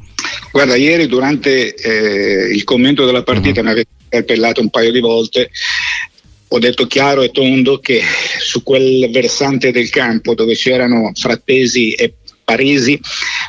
Guarda, 0.51 0.75
ieri 0.75 1.07
durante 1.07 1.73
eh, 1.73 2.53
il 2.53 2.65
commento 2.65 3.05
della 3.05 3.23
partita 3.23 3.61
uh-huh. 3.61 3.65
mi 3.65 3.71
avete 3.71 3.89
interpellato 4.03 4.59
un 4.59 4.69
paio 4.69 4.91
di 4.91 4.99
volte 4.99 5.49
ho 6.49 6.59
detto 6.59 6.87
chiaro 6.87 7.23
e 7.23 7.31
tondo 7.31 7.79
che 7.79 8.01
su 8.39 8.63
quel 8.63 9.09
versante 9.11 9.71
del 9.71 9.89
campo 9.89 10.33
dove 10.33 10.53
c'erano 10.55 11.11
Frattesi 11.13 11.91
e 11.91 12.13
Parisi 12.47 12.97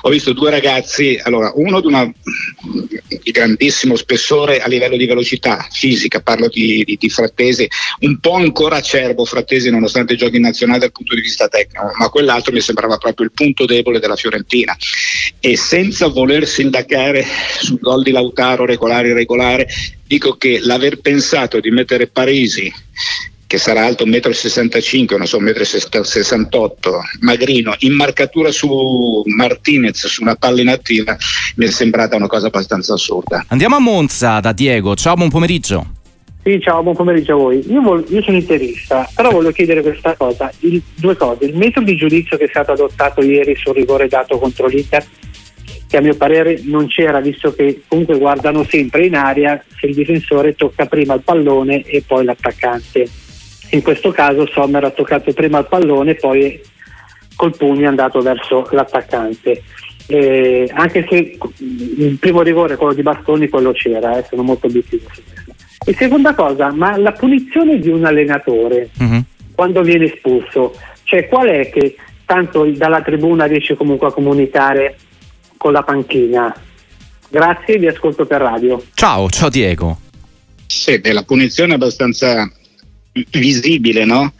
ho 0.02 0.08
visto 0.08 0.32
due 0.32 0.50
ragazzi, 0.50 1.20
allora 1.22 1.52
uno 1.54 1.80
di, 1.80 1.86
una, 1.86 2.12
di 3.22 3.30
grandissimo 3.30 3.94
spessore 3.94 4.58
a 4.58 4.66
livello 4.66 4.96
di 4.96 5.06
velocità 5.06 5.64
fisica, 5.70 6.20
parlo 6.20 6.48
di, 6.48 6.82
di, 6.84 6.96
di, 6.98 7.08
Frattesi, 7.08 7.68
un 8.00 8.18
po' 8.18 8.34
ancora 8.34 8.78
acerbo 8.78 9.24
Frattesi 9.24 9.70
nonostante 9.70 10.16
giochi 10.16 10.36
in 10.36 10.42
nazionale 10.42 10.80
dal 10.80 10.90
punto 10.90 11.14
di 11.14 11.20
vista 11.20 11.46
tecnico, 11.46 11.92
ma 11.96 12.08
quell'altro 12.08 12.52
mi 12.52 12.60
sembrava 12.60 12.96
proprio 12.96 13.26
il 13.26 13.32
punto 13.32 13.66
debole 13.66 14.00
della 14.00 14.16
Fiorentina. 14.16 14.76
E 15.38 15.56
senza 15.56 16.08
voler 16.08 16.48
sindacare 16.48 17.24
sul 17.60 17.78
gol 17.78 18.02
di 18.02 18.10
Lautaro 18.10 18.66
regolare 18.66 19.10
irregolare, 19.10 19.68
dico 20.08 20.36
che 20.36 20.58
l'aver 20.60 20.98
pensato 20.98 21.60
di 21.60 21.70
mettere 21.70 22.08
Parisi 22.08 22.72
che 23.48 23.56
sarà 23.56 23.86
alto 23.86 24.04
1,65 24.04 25.14
m, 25.14 25.16
non 25.16 25.26
so, 25.26 25.40
1,68 25.40 26.68
m, 26.68 27.24
magrino, 27.24 27.74
in 27.78 27.94
marcatura 27.94 28.50
su 28.50 29.22
Martinez, 29.24 30.06
su 30.06 30.22
una 30.22 30.34
palla 30.34 30.60
inattiva, 30.60 31.16
mi 31.56 31.64
è 31.64 31.70
sembrata 31.70 32.14
una 32.14 32.26
cosa 32.26 32.48
abbastanza 32.48 32.92
assurda. 32.92 33.46
Andiamo 33.48 33.76
a 33.76 33.80
Monza 33.80 34.38
da 34.40 34.52
Diego, 34.52 34.94
ciao, 34.94 35.14
buon 35.14 35.30
pomeriggio. 35.30 35.94
Sì, 36.42 36.60
ciao, 36.60 36.82
buon 36.82 36.94
pomeriggio 36.94 37.32
a 37.32 37.36
voi. 37.36 37.64
Io, 37.72 37.80
vol- 37.80 38.04
io 38.10 38.22
sono 38.22 38.36
interista, 38.36 39.08
però 39.14 39.30
voglio 39.30 39.50
chiedere 39.50 39.80
questa 39.80 40.14
cosa, 40.14 40.52
il, 40.60 40.82
due 40.94 41.16
cose. 41.16 41.46
Il 41.46 41.56
metodo 41.56 41.86
di 41.86 41.96
giudizio 41.96 42.36
che 42.36 42.44
è 42.44 42.48
stato 42.48 42.72
adottato 42.72 43.22
ieri 43.22 43.56
sul 43.56 43.74
rigore 43.74 44.08
dato 44.08 44.38
contro 44.38 44.66
l'Inter 44.66 45.06
che 45.88 45.96
a 45.96 46.02
mio 46.02 46.16
parere 46.16 46.60
non 46.64 46.86
c'era 46.86 47.18
visto 47.20 47.54
che 47.54 47.80
comunque 47.88 48.18
guardano 48.18 48.62
sempre 48.62 49.06
in 49.06 49.14
aria 49.14 49.62
se 49.80 49.86
il 49.86 49.94
difensore 49.94 50.54
tocca 50.54 50.84
prima 50.84 51.14
il 51.14 51.22
pallone 51.22 51.80
e 51.82 52.02
poi 52.06 52.24
l'attaccante 52.24 53.08
in 53.70 53.82
questo 53.82 54.10
caso 54.10 54.46
Sommer 54.46 54.84
ha 54.84 54.90
toccato 54.90 55.32
prima 55.32 55.58
il 55.58 55.66
pallone 55.68 56.12
e 56.12 56.14
poi 56.16 56.60
col 57.36 57.56
pugno 57.56 57.82
è 57.82 57.86
andato 57.86 58.20
verso 58.20 58.66
l'attaccante. 58.72 59.62
Eh, 60.06 60.70
anche 60.72 61.06
se 61.08 61.38
il 61.58 62.16
primo 62.18 62.42
rigore, 62.42 62.76
quello 62.76 62.94
di 62.94 63.02
Bastoni, 63.02 63.48
quello 63.48 63.72
c'era, 63.72 64.18
eh, 64.18 64.26
sono 64.28 64.42
molto 64.42 64.66
obiettivo 64.66 65.06
su 65.12 65.22
questo. 65.22 65.52
E 65.84 65.94
seconda 65.94 66.34
cosa, 66.34 66.72
ma 66.72 66.96
la 66.96 67.12
punizione 67.12 67.78
di 67.78 67.88
un 67.88 68.04
allenatore 68.04 68.90
uh-huh. 68.98 69.22
quando 69.54 69.82
viene 69.82 70.06
espulso, 70.06 70.74
cioè 71.04 71.28
qual 71.28 71.48
è 71.48 71.70
che 71.70 71.96
tanto 72.24 72.64
dalla 72.70 73.02
tribuna 73.02 73.44
riesce 73.44 73.76
comunque 73.76 74.08
a 74.08 74.12
comunicare 74.12 74.96
con 75.56 75.72
la 75.72 75.82
panchina? 75.82 76.54
Grazie, 77.30 77.78
vi 77.78 77.86
ascolto 77.86 78.26
per 78.26 78.40
radio. 78.40 78.82
Ciao, 78.94 79.28
ciao 79.28 79.48
Diego. 79.50 79.98
Sì, 80.66 81.00
la 81.12 81.22
punizione 81.22 81.72
è 81.72 81.74
abbastanza 81.76 82.50
visibile, 83.30 84.04
no? 84.04 84.32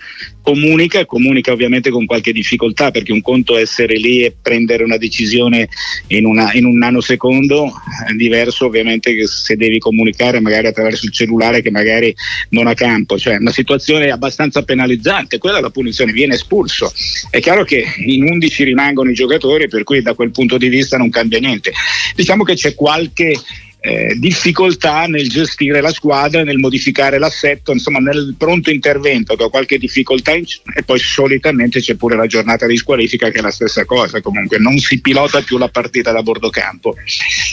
Comunica, 0.42 1.04
comunica 1.04 1.52
ovviamente 1.52 1.90
con 1.90 2.06
qualche 2.06 2.32
difficoltà 2.32 2.90
perché 2.90 3.12
un 3.12 3.20
conto 3.20 3.58
è 3.58 3.60
essere 3.60 3.96
lì 3.96 4.22
e 4.22 4.34
prendere 4.40 4.82
una 4.82 4.96
decisione 4.96 5.68
in, 6.06 6.24
una, 6.24 6.52
in 6.54 6.64
un 6.64 6.78
nanosecondo, 6.78 7.70
è 8.08 8.12
diverso 8.14 8.64
ovviamente 8.64 9.14
che 9.14 9.26
se 9.26 9.56
devi 9.56 9.78
comunicare 9.78 10.40
magari 10.40 10.68
attraverso 10.68 11.04
il 11.04 11.12
cellulare 11.12 11.60
che 11.60 11.70
magari 11.70 12.14
non 12.50 12.66
ha 12.66 12.72
campo, 12.72 13.18
cioè 13.18 13.36
una 13.36 13.52
situazione 13.52 14.10
abbastanza 14.10 14.62
penalizzante, 14.62 15.36
quella 15.36 15.58
è 15.58 15.60
la 15.60 15.70
punizione, 15.70 16.12
viene 16.12 16.34
espulso. 16.34 16.90
È 17.28 17.40
chiaro 17.40 17.64
che 17.64 17.84
in 18.06 18.22
11 18.22 18.64
rimangono 18.64 19.10
i 19.10 19.14
giocatori 19.14 19.68
per 19.68 19.84
cui 19.84 20.00
da 20.00 20.14
quel 20.14 20.30
punto 20.30 20.56
di 20.56 20.68
vista 20.68 20.96
non 20.96 21.10
cambia 21.10 21.40
niente. 21.40 21.72
Diciamo 22.14 22.44
che 22.44 22.54
c'è 22.54 22.74
qualche 22.74 23.34
eh, 23.80 24.16
difficoltà 24.18 25.06
nel 25.06 25.28
gestire 25.28 25.80
la 25.80 25.92
squadra, 25.92 26.42
nel 26.42 26.58
modificare 26.58 27.18
l'assetto, 27.18 27.72
insomma 27.72 28.00
nel 28.00 28.34
pronto 28.36 28.70
intervento 28.70 29.36
che 29.36 29.48
qualche 29.48 29.78
difficoltà 29.78 30.34
in, 30.34 30.44
e 30.74 30.82
poi 30.82 30.98
solitamente 30.98 31.80
c'è 31.80 31.94
pure 31.94 32.16
la 32.16 32.26
giornata 32.26 32.66
di 32.66 32.76
squalifica 32.76 33.30
che 33.30 33.38
è 33.38 33.42
la 33.42 33.50
stessa 33.50 33.84
cosa, 33.84 34.20
comunque 34.20 34.58
non 34.58 34.78
si 34.78 35.00
pilota 35.00 35.40
più 35.42 35.58
la 35.58 35.68
partita 35.68 36.12
da 36.12 36.22
bordo 36.22 36.50
campo. 36.50 36.94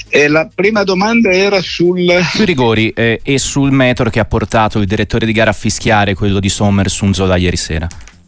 E 0.10 0.28
la 0.28 0.50
prima 0.54 0.84
domanda 0.84 1.32
era 1.32 1.62
sul... 1.62 2.12
Sui 2.34 2.46
rigori 2.46 2.90
eh, 2.90 3.20
e 3.24 3.38
sul 3.38 3.72
metro 3.72 4.10
che 4.10 4.20
ha 4.20 4.26
portato 4.26 4.80
il 4.80 4.86
direttore 4.86 5.26
di 5.26 5.32
gara 5.32 5.52
a 5.52 5.54
fischiare 5.54 6.16
quello 6.16 6.40
di 6.40 6.50
Sommer 6.50 6.90
su 6.90 7.06
Unzola 7.06 7.36
ieri 7.36 7.58
sera. 7.58 7.88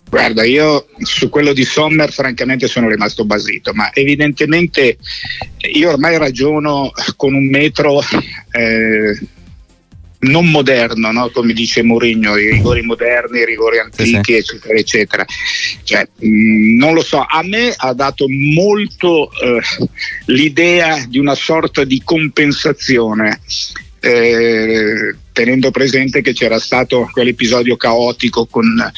Guarda, 0.09 0.43
io 0.45 0.87
su 0.99 1.29
quello 1.29 1.51
di 1.51 1.65
Sommer 1.65 2.11
francamente 2.11 2.67
sono 2.67 2.89
rimasto 2.89 3.25
basito, 3.25 3.73
ma 3.73 3.93
evidentemente 3.93 4.97
io 5.73 5.89
ormai 5.89 6.17
ragiono 6.17 6.91
con 7.17 7.33
un 7.33 7.47
metro 7.49 8.01
eh, 8.51 9.19
non 10.19 10.49
moderno, 10.49 11.11
no? 11.11 11.29
come 11.29 11.53
dice 11.53 11.83
Mourinho, 11.83 12.37
i 12.37 12.51
rigori 12.51 12.81
moderni, 12.81 13.39
i 13.39 13.45
rigori 13.45 13.79
antichi, 13.79 14.21
sì, 14.23 14.33
eccetera, 14.33 14.73
eccetera. 14.73 15.25
Cioè, 15.83 16.07
mh, 16.19 16.77
non 16.77 16.93
lo 16.93 17.03
so, 17.03 17.23
a 17.27 17.43
me 17.43 17.73
ha 17.75 17.93
dato 17.93 18.25
molto 18.29 19.29
eh, 19.31 19.61
l'idea 20.25 21.05
di 21.07 21.19
una 21.19 21.35
sorta 21.35 21.83
di 21.83 22.01
compensazione. 22.03 23.41
Eh, 23.99 25.15
tenendo 25.33 25.71
presente 25.71 26.21
che 26.21 26.33
c'era 26.33 26.59
stato 26.59 27.09
quell'episodio 27.11 27.75
caotico 27.77 28.45
con 28.45 28.91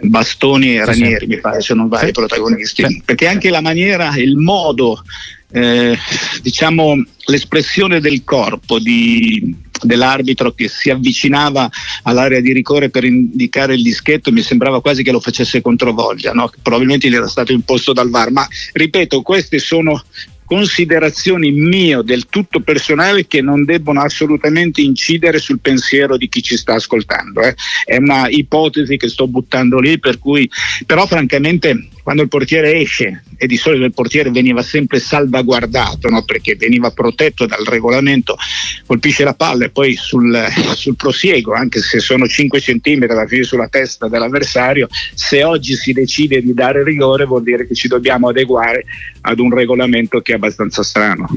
Bastoni 0.00 0.76
e 0.76 0.84
Ranieri, 0.84 1.26
mi 1.26 1.40
pare, 1.40 1.60
se 1.60 1.74
non 1.74 1.88
vai, 1.88 2.10
i 2.10 2.12
protagonisti. 2.12 3.02
Perché 3.04 3.26
anche 3.26 3.50
la 3.50 3.60
maniera, 3.60 4.16
il 4.16 4.36
modo, 4.36 5.02
eh, 5.50 5.96
diciamo, 6.42 7.02
l'espressione 7.26 8.00
del 8.00 8.22
corpo 8.24 8.78
di, 8.78 9.54
dell'arbitro 9.82 10.52
che 10.52 10.68
si 10.68 10.90
avvicinava 10.90 11.68
all'area 12.02 12.40
di 12.40 12.52
rigore 12.52 12.90
per 12.90 13.04
indicare 13.04 13.74
il 13.74 13.82
dischetto 13.82 14.32
mi 14.32 14.42
sembrava 14.42 14.80
quasi 14.80 15.02
che 15.02 15.12
lo 15.12 15.20
facesse 15.20 15.60
controvoglia, 15.60 16.32
no? 16.32 16.50
probabilmente 16.62 17.08
gli 17.08 17.14
era 17.14 17.28
stato 17.28 17.52
imposto 17.52 17.92
dal 17.92 18.10
VAR, 18.10 18.30
ma 18.30 18.46
ripeto, 18.72 19.22
queste 19.22 19.58
sono 19.58 20.02
considerazioni 20.48 21.50
mie 21.50 22.02
del 22.02 22.26
tutto 22.26 22.60
personali 22.60 23.26
che 23.26 23.42
non 23.42 23.66
debbono 23.66 24.00
assolutamente 24.00 24.80
incidere 24.80 25.38
sul 25.38 25.60
pensiero 25.60 26.16
di 26.16 26.26
chi 26.30 26.42
ci 26.42 26.56
sta 26.56 26.72
ascoltando. 26.72 27.42
Eh. 27.42 27.54
È 27.84 27.96
una 27.98 28.28
ipotesi 28.28 28.96
che 28.96 29.10
sto 29.10 29.28
buttando 29.28 29.78
lì, 29.78 29.98
per 29.98 30.18
cui 30.18 30.48
però 30.86 31.06
francamente 31.06 31.88
quando 32.02 32.24
il 32.24 32.30
portiere 32.30 32.80
esce 32.80 33.24
e 33.36 33.46
di 33.46 33.58
solito 33.58 33.84
il 33.84 33.92
portiere 33.92 34.30
veniva 34.30 34.62
sempre 34.62 34.98
salvaguardato 34.98 36.08
no? 36.08 36.24
perché 36.24 36.56
veniva 36.56 36.90
protetto 36.90 37.44
dal 37.44 37.66
regolamento, 37.66 38.38
colpisce 38.86 39.24
la 39.24 39.34
palla 39.34 39.66
e 39.66 39.70
poi 39.70 39.94
sul, 39.94 40.46
sul 40.74 40.96
prosieguo, 40.96 41.52
anche 41.52 41.80
se 41.80 42.00
sono 42.00 42.26
5 42.26 42.60
cm 42.60 43.04
alla 43.10 43.26
fine 43.26 43.42
sulla 43.42 43.68
testa 43.68 44.08
dell'avversario, 44.08 44.88
se 45.12 45.44
oggi 45.44 45.74
si 45.74 45.92
decide 45.92 46.40
di 46.40 46.54
dare 46.54 46.82
rigore 46.82 47.26
vuol 47.26 47.42
dire 47.42 47.66
che 47.66 47.74
ci 47.74 47.88
dobbiamo 47.88 48.30
adeguare 48.30 48.86
ad 49.22 49.38
un 49.38 49.54
regolamento 49.54 50.20
che 50.20 50.32
è 50.32 50.34
abbastanza 50.36 50.82
strano. 50.82 51.28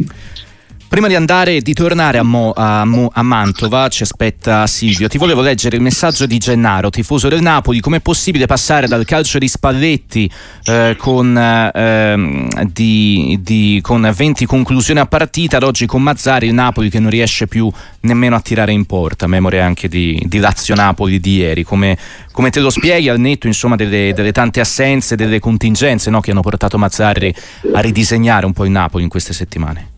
Prima 0.92 1.08
di 1.08 1.16
andare 1.16 1.56
e 1.56 1.62
di 1.62 1.74
tornare 1.74 2.18
a, 2.18 2.24
Mo, 2.24 2.52
a, 2.52 2.84
Mo, 2.84 3.10
a, 3.14 3.24
Mantova, 3.24 3.88
ci 3.88 4.04
aspetta 4.04 4.68
Silvio. 4.68 5.08
Ti 5.08 5.18
volevo 5.18 5.40
leggere 5.40 5.78
il 5.78 5.82
messaggio 5.82 6.26
di 6.26 6.38
Gennaro, 6.38 6.90
tifoso 6.90 7.30
del 7.30 7.42
Napoli. 7.42 7.80
Com'è 7.80 8.02
possibile 8.02 8.46
passare 8.46 8.88
dal 8.88 9.06
calcio 9.06 9.38
di 9.38 9.48
Spalletti 9.48 10.30
eh, 10.66 10.98
con, 10.98 11.38
eh, 11.38 12.48
di, 12.74 13.40
di, 13.42 13.80
con 13.82 14.12
20 14.14 14.46
conclusioni 14.46 15.00
a 15.00 15.06
partita 15.06 15.56
ad 15.56 15.64
oggi 15.64 15.86
con 15.86 16.04
Mazzari, 16.04 16.48
il 16.48 16.54
Napoli 16.54 16.90
che 16.90 17.00
non 17.00 17.10
riesce 17.10 17.48
più 17.48 17.72
nemmeno 18.02 18.36
a 18.36 18.42
tirare 18.42 18.74
in 18.74 18.86
porta, 18.86 19.28
memoria 19.28 19.64
anche 19.64 19.88
di, 19.88 20.22
di 20.26 20.40
Lazio-Napoli 20.40 21.22
di 21.22 21.38
ieri. 21.38 21.64
Come, 21.64 21.98
come, 22.34 22.50
te 22.50 22.60
lo 22.60 22.70
spieghi 22.70 23.08
al 23.08 23.18
netto 23.18 23.48
insomma, 23.48 23.78
delle, 23.78 24.12
delle, 24.14 24.34
tante 24.34 24.60
assenze, 24.60 25.16
delle 25.16 25.40
contingenze 25.40 26.10
no, 26.10 26.20
che 26.20 26.32
hanno 26.32 26.42
portato 26.42 26.78
Mazzari 26.78 27.34
a 27.72 27.80
ridisegnare 27.80 28.46
un 28.46 28.52
po' 28.52 28.66
il 28.66 28.72
Napoli 28.72 29.04
in 29.04 29.10
queste 29.10 29.32
settimane? 29.32 29.91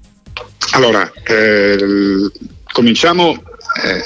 Allora, 0.72 1.12
eh, 1.25 1.77
cominciamo 2.72 3.32
eh, 3.84 4.01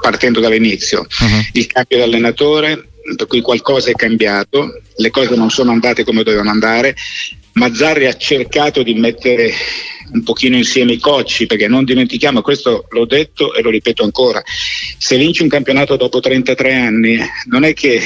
partendo 0.00 0.40
dall'inizio. 0.40 1.00
Uh-huh. 1.00 1.42
Il 1.52 1.66
cambio 1.66 1.96
di 1.98 2.02
allenatore, 2.02 2.88
per 3.16 3.26
cui 3.26 3.40
qualcosa 3.40 3.90
è 3.90 3.94
cambiato, 3.94 4.80
le 4.96 5.10
cose 5.10 5.34
non 5.34 5.50
sono 5.50 5.72
andate 5.72 6.04
come 6.04 6.22
dovevano 6.22 6.50
andare. 6.50 6.94
Mazzarri 7.52 8.06
ha 8.06 8.16
cercato 8.16 8.82
di 8.82 8.94
mettere 8.94 9.52
un 10.14 10.22
pochino 10.22 10.56
insieme 10.56 10.92
i 10.92 10.98
cocci, 10.98 11.46
perché 11.46 11.68
non 11.68 11.84
dimentichiamo, 11.84 12.40
questo 12.40 12.86
l'ho 12.90 13.04
detto 13.04 13.52
e 13.52 13.62
lo 13.62 13.70
ripeto 13.70 14.04
ancora, 14.04 14.42
se 14.96 15.16
vinci 15.16 15.42
un 15.42 15.48
campionato 15.48 15.96
dopo 15.96 16.20
33 16.20 16.74
anni, 16.74 17.18
non 17.46 17.64
è 17.64 17.74
che 17.74 18.00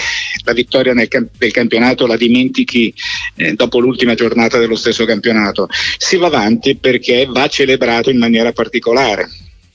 la 0.44 0.52
vittoria 0.52 0.94
nel, 0.94 1.08
del 1.08 1.52
campionato 1.52 2.06
la 2.06 2.16
dimentichi 2.16 2.92
eh, 3.36 3.52
dopo 3.52 3.78
l'ultima 3.78 4.14
giornata 4.14 4.58
dello 4.58 4.76
stesso 4.76 5.04
campionato, 5.04 5.68
si 5.98 6.16
va 6.16 6.26
avanti 6.26 6.76
perché 6.76 7.26
va 7.26 7.46
celebrato 7.48 8.10
in 8.10 8.18
maniera 8.18 8.52
particolare. 8.52 9.28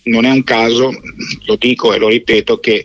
Non 0.05 0.25
è 0.25 0.31
un 0.31 0.43
caso, 0.43 0.91
lo 1.45 1.55
dico 1.55 1.93
e 1.93 1.97
lo 1.97 2.09
ripeto, 2.09 2.59
che 2.59 2.83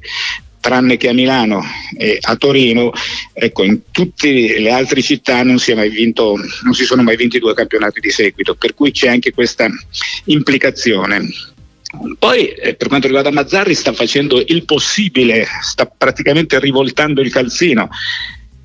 tranne 0.60 0.96
che 0.96 1.08
a 1.08 1.12
Milano 1.12 1.62
e 1.96 2.18
a 2.20 2.36
Torino, 2.36 2.92
ecco, 3.32 3.62
in 3.62 3.80
tutte 3.90 4.58
le 4.58 4.70
altre 4.70 5.02
città 5.02 5.42
non 5.42 5.58
si, 5.58 5.74
vinto, 5.90 6.36
non 6.62 6.74
si 6.74 6.84
sono 6.84 7.02
mai 7.02 7.16
vinti 7.16 7.38
due 7.38 7.54
campionati 7.54 8.00
di 8.00 8.10
seguito, 8.10 8.54
per 8.54 8.74
cui 8.74 8.90
c'è 8.90 9.08
anche 9.08 9.32
questa 9.32 9.68
implicazione. 10.24 11.28
Poi 12.18 12.48
eh, 12.48 12.74
per 12.74 12.88
quanto 12.88 13.06
riguarda 13.06 13.30
Mazzarri 13.30 13.74
sta 13.74 13.94
facendo 13.94 14.42
il 14.46 14.64
possibile, 14.64 15.46
sta 15.62 15.86
praticamente 15.86 16.58
rivoltando 16.60 17.22
il 17.22 17.32
calzino 17.32 17.88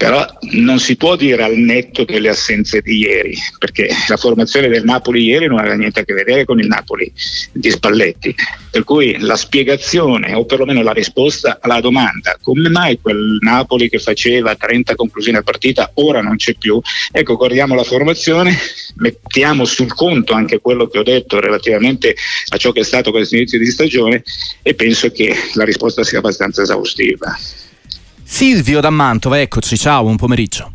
però 0.04 0.28
non 0.56 0.80
si 0.80 0.98
può 0.98 1.16
dire 1.16 1.44
al 1.44 1.56
netto 1.56 2.04
delle 2.04 2.28
assenze 2.28 2.82
di 2.82 2.98
ieri, 2.98 3.38
perché 3.58 3.88
la 4.10 4.18
formazione 4.18 4.68
del 4.68 4.84
Napoli 4.84 5.24
ieri 5.24 5.48
non 5.48 5.60
aveva 5.60 5.76
niente 5.76 6.02
a 6.02 6.04
che 6.04 6.14
vedere 6.14 6.44
con 6.44 6.60
il 6.60 6.68
Napoli 6.68 7.10
di 7.54 7.70
Spalletti, 7.70 8.36
per 8.70 8.84
cui 8.84 9.18
la 9.20 9.38
spiegazione 9.38 10.34
o 10.34 10.44
perlomeno 10.44 10.82
la 10.82 10.92
risposta 10.92 11.60
alla 11.62 11.80
domanda 11.80 12.38
come 12.42 12.68
mai 12.68 13.00
quel 13.00 13.38
Napoli 13.40 13.88
che 13.88 13.98
faceva 13.98 14.56
30 14.56 14.94
conclusioni 14.96 15.38
a 15.38 15.42
partita 15.42 15.92
ora 15.94 16.20
non 16.20 16.36
c'è 16.36 16.56
più, 16.56 16.82
ecco 17.10 17.38
guardiamo 17.38 17.74
la 17.74 17.84
formazione, 17.84 18.58
mettiamo 18.96 19.64
sul 19.64 19.94
conto 19.94 20.34
anche 20.34 20.60
quello 20.60 20.88
che 20.88 21.00
ho 21.00 21.04
detto 21.04 21.40
relativamente 21.40 22.14
a 22.50 22.58
ciò 22.58 22.74
che 22.74 22.82
è 22.82 22.84
stato 22.84 23.12
questo 23.12 23.38
inizio 23.38 23.58
di 23.58 23.68
stagione 23.68 24.22
e 24.64 24.74
penso 24.74 25.10
che 25.12 25.34
la 25.54 25.64
risposta 25.64 26.04
sia 26.04 26.18
abbastanza 26.18 26.62
esaustiva. 26.62 27.38
Silvio 28.24 28.80
da 28.80 28.90
Mantova, 28.90 29.40
eccoci, 29.40 29.78
ciao, 29.78 30.04
buon 30.04 30.16
pomeriggio. 30.16 30.72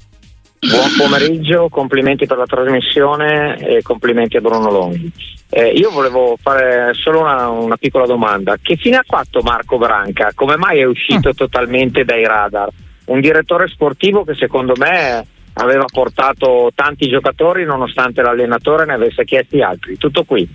Buon 0.60 0.90
pomeriggio, 0.96 1.68
complimenti 1.68 2.26
per 2.26 2.36
la 2.36 2.46
trasmissione 2.46 3.56
e 3.58 3.82
complimenti 3.82 4.36
a 4.36 4.40
Bruno 4.40 4.70
Longhi. 4.70 5.10
Eh, 5.48 5.68
io 5.70 5.90
volevo 5.90 6.36
fare 6.40 6.92
solo 6.94 7.20
una, 7.20 7.48
una, 7.48 7.76
piccola 7.76 8.06
domanda. 8.06 8.56
Che 8.60 8.76
fine 8.76 8.96
ha 8.96 9.04
fatto 9.06 9.40
Marco 9.40 9.78
Branca? 9.78 10.32
Come 10.34 10.56
mai 10.56 10.80
è 10.80 10.84
uscito 10.84 11.30
mm. 11.30 11.36
totalmente 11.36 12.04
dai 12.04 12.24
radar? 12.26 12.68
Un 13.06 13.20
direttore 13.20 13.68
sportivo 13.68 14.24
che 14.24 14.34
secondo 14.34 14.74
me 14.76 15.24
aveva 15.54 15.84
portato 15.90 16.70
tanti 16.74 17.08
giocatori 17.08 17.64
nonostante 17.64 18.20
l'allenatore 18.20 18.84
ne 18.84 18.94
avesse 18.94 19.24
chiesti 19.24 19.62
altri. 19.62 19.96
Tutto 19.96 20.24
qui. 20.24 20.46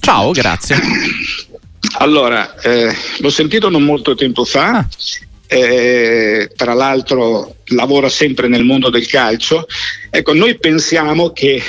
Ciao, 0.00 0.32
grazie. 0.32 0.76
Allora, 1.98 2.60
eh, 2.60 2.90
l'ho 3.20 3.30
sentito 3.30 3.68
non 3.68 3.82
molto 3.82 4.14
tempo 4.14 4.44
fa 4.44 4.78
ah 4.78 4.88
eh, 5.52 6.50
tra 6.56 6.72
l'altro 6.72 7.56
lavora 7.66 8.08
sempre 8.08 8.48
nel 8.48 8.64
mondo 8.64 8.88
del 8.88 9.06
calcio. 9.06 9.66
Ecco, 10.10 10.32
noi 10.32 10.58
pensiamo 10.58 11.30
che 11.32 11.62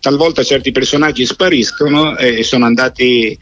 talvolta 0.00 0.42
certi 0.42 0.72
personaggi 0.72 1.24
spariscono 1.24 2.16
e 2.16 2.42
sono 2.42 2.64
andati 2.64 3.28
eh, 3.28 3.38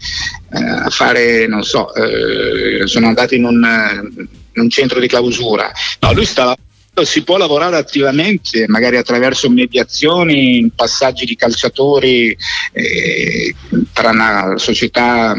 a 0.50 0.90
fare, 0.90 1.46
non 1.46 1.62
so, 1.62 1.94
eh, 1.94 2.86
sono 2.86 3.06
andati 3.06 3.36
in 3.36 3.44
un, 3.44 3.66
in 4.52 4.60
un, 4.60 4.68
centro 4.68 5.00
di 5.00 5.06
clausura. 5.06 5.70
No, 6.00 6.12
lui 6.12 6.26
sta 6.26 6.54
si 7.02 7.22
può 7.22 7.36
lavorare 7.36 7.76
attivamente, 7.76 8.66
magari 8.66 8.96
attraverso 8.96 9.48
mediazioni, 9.48 10.68
passaggi 10.74 11.24
di 11.26 11.36
calciatori 11.36 12.36
eh, 12.72 13.54
tra 13.92 14.10
una 14.10 14.54
società 14.56 15.36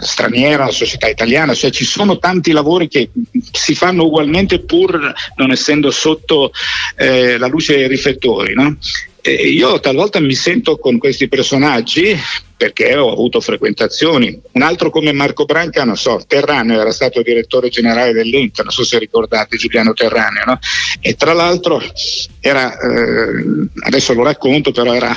straniera, 0.00 0.66
la 0.66 0.70
società 0.72 1.08
italiana, 1.08 1.54
cioè 1.54 1.70
ci 1.70 1.84
sono 1.84 2.18
tanti 2.18 2.52
lavori 2.52 2.88
che 2.88 3.10
si 3.52 3.74
fanno 3.74 4.04
ugualmente 4.04 4.60
pur 4.60 5.12
non 5.36 5.50
essendo 5.50 5.90
sotto 5.90 6.52
eh, 6.96 7.38
la 7.38 7.46
luce 7.46 7.76
dei 7.76 7.88
riflettori. 7.88 8.54
No? 8.54 8.76
io 9.28 9.80
talvolta 9.80 10.18
mi 10.18 10.34
sento 10.34 10.78
con 10.78 10.96
questi 10.96 11.28
personaggi 11.28 12.16
perché 12.56 12.94
ho 12.96 13.10
avuto 13.10 13.40
frequentazioni. 13.40 14.38
Un 14.52 14.62
altro 14.62 14.90
come 14.90 15.12
Marco 15.12 15.46
Branca, 15.46 15.84
non 15.84 15.96
so, 15.96 16.22
Terraneo 16.26 16.80
era 16.80 16.92
stato 16.92 17.22
direttore 17.22 17.70
generale 17.70 18.12
dell'Inter, 18.12 18.64
non 18.64 18.72
so 18.72 18.84
se 18.84 18.98
ricordate 18.98 19.56
Giuliano 19.56 19.94
Terraneo, 19.94 20.44
no? 20.44 20.58
e 21.00 21.14
tra 21.14 21.32
l'altro 21.32 21.82
era, 22.38 22.78
eh, 22.78 23.68
adesso 23.80 24.12
lo 24.12 24.22
racconto, 24.22 24.72
però 24.72 24.92
era 24.92 25.14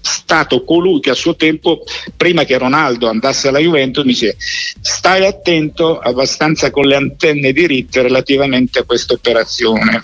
stato 0.00 0.64
colui 0.64 1.00
che 1.00 1.10
a 1.10 1.14
suo 1.14 1.36
tempo, 1.36 1.84
prima 2.16 2.44
che 2.44 2.58
Ronaldo 2.58 3.08
andasse 3.08 3.48
alla 3.48 3.58
Juventus, 3.58 4.04
mi 4.04 4.12
dice 4.12 4.36
stai 4.38 5.26
attento 5.26 5.98
abbastanza 5.98 6.70
con 6.70 6.86
le 6.86 6.96
antenne 6.96 7.52
diritte 7.52 8.02
relativamente 8.02 8.80
a 8.80 8.84
questa 8.84 9.14
operazione. 9.14 10.02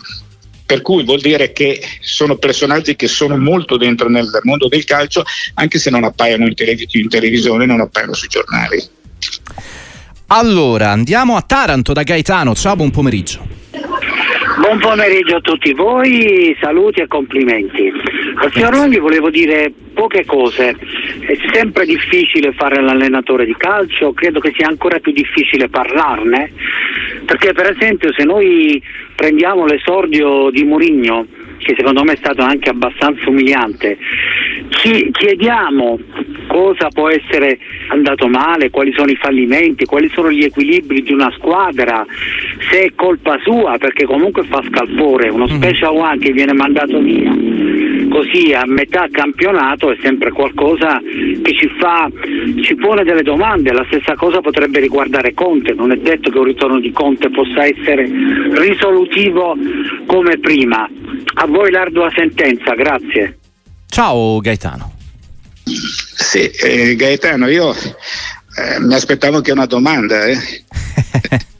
Per 0.65 0.81
cui 0.81 1.05
vuol 1.05 1.21
dire 1.21 1.53
che 1.53 1.83
sono 2.01 2.37
personaggi 2.37 2.97
che 2.97 3.09
sono 3.09 3.37
molto 3.37 3.77
dentro 3.77 4.09
nel 4.09 4.31
mondo 4.43 4.69
del 4.69 4.85
calcio, 4.85 5.23
anche 5.55 5.79
se 5.79 5.91
non 5.91 6.05
appaiono 6.05 6.47
in, 6.47 6.55
tele- 6.55 6.77
in 6.93 7.09
televisione, 7.09 7.67
non 7.67 7.81
appaiono 7.81 8.15
sui 8.15 8.29
giornali. 8.29 8.83
Allora, 10.29 10.91
andiamo 10.91 11.37
a 11.37 11.43
Taranto 11.43 11.93
da 11.93 12.05
Gaetano. 12.05 12.55
Ciao, 12.55 12.75
buon 12.75 12.91
pomeriggio. 12.91 13.62
Buon 14.61 14.79
pomeriggio 14.81 15.37
a 15.37 15.41
tutti 15.41 15.73
voi, 15.73 16.57
saluti 16.61 17.01
e 17.01 17.07
complimenti. 17.07 17.91
Al 18.35 18.53
signor 18.53 18.75
Longhi 18.75 18.99
volevo 18.99 19.31
dire 19.31 19.73
poche 19.95 20.25
cose. 20.27 20.77
È 21.21 21.37
sempre 21.53 21.87
difficile 21.87 22.53
fare 22.53 22.83
l'allenatore 22.83 23.47
di 23.47 23.55
calcio, 23.57 24.13
credo 24.13 24.41
che 24.41 24.53
sia 24.55 24.69
ancora 24.69 24.99
più 24.99 25.13
difficile 25.13 25.69
parlarne, 25.69 26.53
perché 27.25 27.53
per 27.53 27.75
esempio 27.77 28.13
se 28.13 28.25
noi 28.25 28.83
prendiamo 29.15 29.65
l'esordio 29.65 30.51
di 30.51 30.65
Murigno, 30.65 31.27
che 31.63 31.75
secondo 31.77 32.03
me 32.05 32.13
è 32.13 32.17
stato 32.17 32.43
anche 32.43 32.71
abbastanza 32.71 33.29
umiliante, 33.29 33.99
chiediamo 35.13 35.99
cosa 36.49 36.89
può 36.89 37.09
essere 37.09 37.59
andato 37.89 38.27
male, 38.29 38.71
quali 38.71 38.93
sono 38.95 39.11
i 39.11 39.17
fallimenti, 39.17 39.85
quali 39.85 40.09
sono 40.13 40.31
gli 40.31 40.43
equilibri 40.43 41.03
di 41.03 41.13
una 41.13 41.31
squadra, 41.37 42.05
se 42.71 42.85
è 42.85 42.93
colpa 42.95 43.39
sua 43.43 43.77
perché 43.79 44.05
comunque 44.05 44.45
fa 44.45 44.63
scalpore, 44.69 45.29
uno 45.29 45.47
mhm. 45.47 45.57
special 45.57 45.97
one 45.97 46.19
che 46.19 46.33
viene 46.33 46.53
mandato 46.53 46.99
via 46.99 47.92
così 48.13 48.53
a 48.53 48.65
metà 48.67 49.09
campionato 49.11 49.91
è 49.91 49.97
sempre 50.03 50.31
qualcosa 50.33 51.01
che 51.01 51.55
ci 51.57 51.69
fa 51.79 52.11
ci 52.63 52.75
pone 52.75 53.05
delle 53.05 53.23
domande, 53.23 53.73
la 53.73 53.85
stessa 53.87 54.15
cosa 54.15 54.41
potrebbe 54.41 54.81
riguardare 54.81 55.33
Conte, 55.33 55.73
non 55.73 55.93
è 55.93 55.97
detto 55.97 56.31
che 56.31 56.39
un 56.39 56.45
ritorno 56.45 56.79
di 56.79 56.93
Conte 56.93 57.31
possa 57.31 57.65
essere 57.65 58.05
risolutivo 58.53 59.57
come 60.07 60.39
prima. 60.39 60.89
A 61.35 61.47
voi 61.47 61.71
l'ardua 61.71 62.11
sentenza, 62.15 62.75
grazie. 62.75 63.39
Ciao 63.87 64.39
Gaetano. 64.41 64.93
Sì, 65.65 66.51
eh, 66.51 66.95
Gaetano, 66.95 67.49
io 67.49 67.71
eh, 67.73 68.81
mi 68.81 68.95
aspettavo 68.95 69.37
anche 69.37 69.53
una 69.53 69.67
domanda. 69.67 70.27
Eh. 70.27 70.37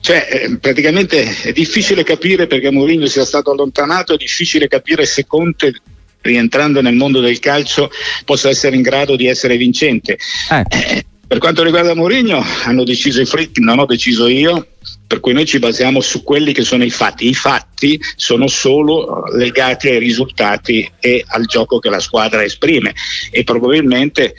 cioè, 0.00 0.28
eh, 0.30 0.56
praticamente 0.58 1.42
è 1.42 1.52
difficile 1.52 2.02
capire 2.02 2.46
perché 2.46 2.70
Mourinho 2.70 3.06
sia 3.06 3.24
stato 3.24 3.50
allontanato, 3.50 4.14
è 4.14 4.16
difficile 4.16 4.66
capire 4.66 5.04
se 5.04 5.26
Conte 5.26 5.74
rientrando 6.22 6.80
nel 6.80 6.94
mondo 6.94 7.20
del 7.20 7.38
calcio 7.38 7.90
possa 8.24 8.48
essere 8.48 8.76
in 8.76 8.82
grado 8.82 9.16
di 9.16 9.26
essere 9.26 9.56
vincente. 9.56 10.18
Eh. 10.50 10.64
Eh, 10.68 11.04
per 11.26 11.38
quanto 11.38 11.62
riguarda 11.62 11.94
Mourinho, 11.94 12.42
hanno 12.64 12.82
deciso 12.82 13.20
i 13.20 13.24
Frick, 13.24 13.58
non 13.58 13.78
ho 13.78 13.86
deciso 13.86 14.26
io, 14.26 14.66
per 15.06 15.20
cui 15.20 15.32
noi 15.32 15.46
ci 15.46 15.58
basiamo 15.58 16.00
su 16.00 16.24
quelli 16.24 16.52
che 16.52 16.62
sono 16.62 16.82
i 16.82 16.90
fatti. 16.90 17.28
I 17.28 17.34
fatti 17.34 18.00
sono 18.16 18.48
solo 18.48 19.24
legati 19.36 19.88
ai 19.88 19.98
risultati 19.98 20.90
e 20.98 21.24
al 21.28 21.44
gioco 21.44 21.78
che 21.78 21.88
la 21.88 22.00
squadra 22.00 22.42
esprime 22.42 22.94
e 23.30 23.44
probabilmente 23.44 24.34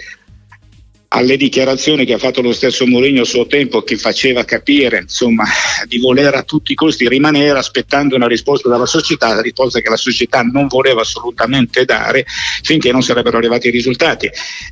alle 1.14 1.36
dichiarazioni 1.36 2.06
che 2.06 2.14
ha 2.14 2.18
fatto 2.18 2.42
lo 2.42 2.54
stesso 2.54 2.86
Mourinho 2.86 3.24
a 3.24 3.26
suo 3.26 3.46
tempo 3.46 3.82
che 3.82 3.98
faceva 3.98 4.46
capire 4.46 5.00
insomma, 5.00 5.44
di 5.86 6.00
voler 6.00 6.34
a 6.36 6.44
tutti 6.44 6.72
i 6.72 6.76
costi 6.76 7.08
rimanere 7.10 7.58
aspettando 7.58 8.16
una 8.16 8.28
risposta 8.28 8.70
dalla 8.70 8.86
società, 8.86 9.34
la 9.34 9.42
risposta 9.42 9.82
che 9.82 9.90
la 9.90 9.98
società 9.98 10.42
non 10.42 10.68
voleva 10.68 11.02
assolutamente 11.02 11.84
dare 11.84 12.26
finché 12.64 12.92
non 12.92 13.04
sarebbero 13.04 13.38
arrivati 13.38 13.68
i 13.68 13.72
risultati. 13.72 14.30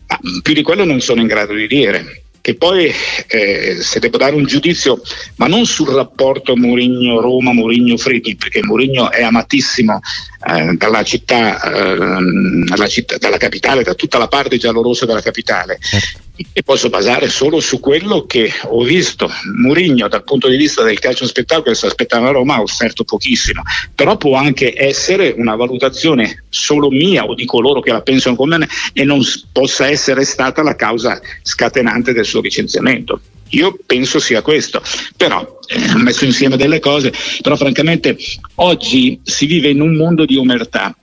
Ma 0.08 0.19
più 0.41 0.54
di 0.54 0.62
quello 0.62 0.86
non 0.86 1.02
sono 1.02 1.19
in 1.19 1.28
grado 1.28 1.54
di 1.54 1.67
dire 1.67 2.23
che 2.41 2.56
poi 2.56 2.89
eh, 3.28 3.78
se 3.82 3.99
devo 3.99 4.17
dare 4.17 4.34
un 4.34 4.45
giudizio, 4.45 5.02
ma 5.36 5.47
non 5.47 5.65
sul 5.65 5.89
rapporto 5.89 6.56
Mourinho-Roma, 6.56 7.52
Mourinho-Freddi, 7.52 8.38
perché 8.38 8.63
Mourinho 8.63 9.12
è 9.12 9.23
amatissimo 9.23 9.99
eh, 10.47 10.73
dalla, 10.78 11.04
città, 11.04 11.62
eh, 11.62 12.88
città, 12.88 13.17
dalla 13.17 13.38
capitale, 13.38 13.84
da 13.84 13.93
tutta 13.93 14.17
la 14.17 14.30
parte 14.30 14.58
giallorossa 14.58 15.06
della 15.06 15.21
capitale. 15.21 15.80
Certo 15.82 16.28
e 16.54 16.63
posso 16.63 16.89
basare 16.89 17.30
solo 17.30 17.60
su 17.60 17.80
quello 17.80 18.25
che 18.25 18.52
ho 18.63 18.84
visto. 18.84 19.30
Murigno 19.58 20.08
dal 20.08 20.23
punto 20.23 20.47
di 20.47 20.58
vista 20.58 20.84
del 20.84 20.99
calcio 20.99 21.28
spettacolo 21.28 21.73
si 21.73 21.86
aspettava 21.86 22.30
a 22.30 22.32
Roma 22.32 22.56
ha 22.56 22.62
offerto 22.62 23.04
pochissimo, 23.04 23.62
però 23.93 24.17
può 24.17 24.36
anche 24.36 24.73
essere 24.75 25.34
una 25.38 25.56
valutazione 25.56 26.43
solo 26.49 26.89
mia 26.89 27.25
o 27.25 27.36
di 27.36 27.45
coloro 27.45 27.82
che 27.82 27.91
la 27.91 28.02
pensano 28.02 28.36
come 28.36 28.58
me 28.58 28.67
e 28.93 29.04
non 29.04 29.21
possa 29.52 29.88
essere 29.88 30.23
stata 30.23 30.63
la 30.63 30.75
causa 30.75 31.19
scatenante 31.41 32.13
del 32.13 32.25
suo 32.25 32.41
licenziamento. 32.41 33.21
Io 33.49 33.78
penso 33.86 34.19
sia 34.19 34.41
questo, 34.41 34.82
però 35.17 35.60
eh, 35.67 35.95
messo 35.97 36.23
insieme 36.23 36.56
delle 36.56 36.80
cose, 36.80 37.12
però 37.41 37.56
francamente 37.56 38.15
oggi 38.56 39.19
si 39.23 39.47
vive 39.47 39.69
in 39.69 39.82
un 39.82 39.95
mondo 39.95 40.25
di 40.25 40.38
omertà 40.38 40.95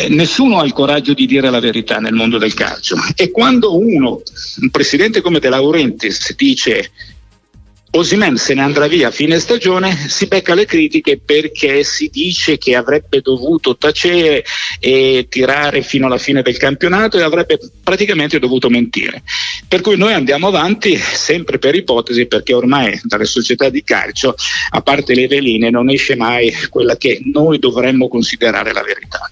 eh, 0.00 0.08
nessuno 0.08 0.60
ha 0.60 0.64
il 0.64 0.72
coraggio 0.72 1.12
di 1.12 1.26
dire 1.26 1.50
la 1.50 1.60
verità 1.60 1.98
nel 1.98 2.14
mondo 2.14 2.38
del 2.38 2.54
calcio 2.54 2.96
e 3.14 3.30
quando 3.30 3.76
uno, 3.78 4.22
un 4.60 4.70
presidente 4.70 5.20
come 5.20 5.38
De 5.38 5.48
Laurentiis 5.48 6.34
dice 6.36 6.90
Osimen 7.92 8.36
se 8.36 8.54
ne 8.54 8.62
andrà 8.62 8.86
via 8.86 9.08
a 9.08 9.10
fine 9.10 9.40
stagione, 9.40 9.92
si 10.08 10.26
becca 10.26 10.54
le 10.54 10.64
critiche 10.64 11.18
perché 11.18 11.82
si 11.82 12.08
dice 12.08 12.56
che 12.56 12.76
avrebbe 12.76 13.20
dovuto 13.20 13.76
tacere 13.76 14.44
e 14.78 15.26
tirare 15.28 15.82
fino 15.82 16.06
alla 16.06 16.16
fine 16.16 16.40
del 16.40 16.56
campionato 16.56 17.18
e 17.18 17.22
avrebbe 17.22 17.58
praticamente 17.82 18.38
dovuto 18.38 18.70
mentire. 18.70 19.24
Per 19.66 19.80
cui 19.80 19.96
noi 19.96 20.12
andiamo 20.12 20.46
avanti 20.46 20.94
sempre 20.96 21.58
per 21.58 21.74
ipotesi 21.74 22.26
perché 22.26 22.54
ormai 22.54 23.00
dalle 23.02 23.24
società 23.24 23.68
di 23.70 23.82
calcio, 23.82 24.36
a 24.70 24.80
parte 24.82 25.12
le 25.12 25.26
veline, 25.26 25.68
non 25.68 25.90
esce 25.90 26.14
mai 26.14 26.54
quella 26.70 26.96
che 26.96 27.20
noi 27.24 27.58
dovremmo 27.58 28.06
considerare 28.06 28.72
la 28.72 28.84
verità. 28.84 29.28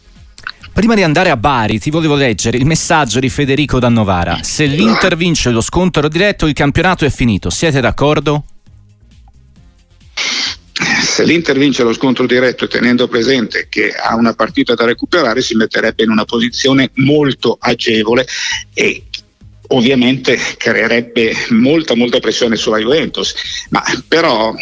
Prima 0.78 0.94
di 0.94 1.02
andare 1.02 1.30
a 1.30 1.36
Bari 1.36 1.80
ti 1.80 1.90
volevo 1.90 2.14
leggere 2.14 2.56
il 2.56 2.64
messaggio 2.64 3.18
di 3.18 3.28
Federico 3.28 3.80
Dannovara. 3.80 4.38
Se 4.44 4.64
l'Inter 4.64 5.16
vince 5.16 5.50
lo 5.50 5.60
scontro 5.60 6.06
diretto 6.06 6.46
il 6.46 6.52
campionato 6.52 7.04
è 7.04 7.10
finito. 7.10 7.50
Siete 7.50 7.80
d'accordo? 7.80 8.44
se 11.02 11.24
l'Inter 11.24 11.58
vince 11.58 11.82
lo 11.82 11.92
scontro 11.92 12.26
diretto 12.26 12.68
tenendo 12.68 13.08
presente 13.08 13.66
che 13.68 13.90
ha 13.90 14.14
una 14.14 14.34
partita 14.34 14.74
da 14.74 14.84
recuperare 14.84 15.42
si 15.42 15.56
metterebbe 15.56 16.04
in 16.04 16.10
una 16.10 16.24
posizione 16.24 16.90
molto 16.94 17.56
agevole 17.58 18.24
e 18.72 19.02
ovviamente 19.70 20.38
creerebbe 20.56 21.34
molta 21.48 21.96
molta 21.96 22.20
pressione 22.20 22.54
sulla 22.54 22.78
Juventus 22.78 23.34
ma 23.70 23.82
però 24.06 24.54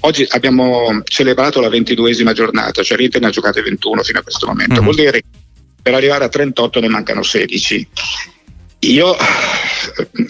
oggi 0.00 0.24
abbiamo 0.30 1.02
celebrato 1.04 1.60
la 1.60 1.68
ventiduesima 1.68 2.32
giornata 2.32 2.82
cioè 2.82 2.96
l'Inter 2.96 3.20
ne 3.20 3.26
ha 3.26 3.30
giocate 3.30 3.60
21 3.60 4.02
fino 4.02 4.18
a 4.20 4.22
questo 4.22 4.46
momento 4.46 4.72
mm-hmm. 4.72 4.84
vuol 4.84 4.94
dire 4.94 5.10
che 5.10 5.41
per 5.82 5.94
arrivare 5.94 6.24
a 6.24 6.28
38 6.28 6.80
ne 6.80 6.88
mancano 6.88 7.22
16. 7.22 7.88
Io 8.80 9.16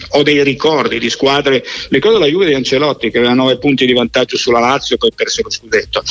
ho 0.09 0.23
dei 0.23 0.43
ricordi 0.43 0.99
di 0.99 1.09
squadre, 1.09 1.63
ricordo 1.89 2.19
la 2.19 2.27
Juve 2.27 2.47
di 2.47 2.53
Ancelotti 2.53 3.09
che 3.09 3.19
aveva 3.19 3.33
9 3.33 3.57
punti 3.57 3.85
di 3.85 3.93
vantaggio 3.93 4.37
sulla 4.37 4.59
Lazio 4.59 4.95
e 4.95 4.97
poi 4.97 5.11
perse 5.15 5.41
lo 5.43 5.49
scudetto. 5.49 6.03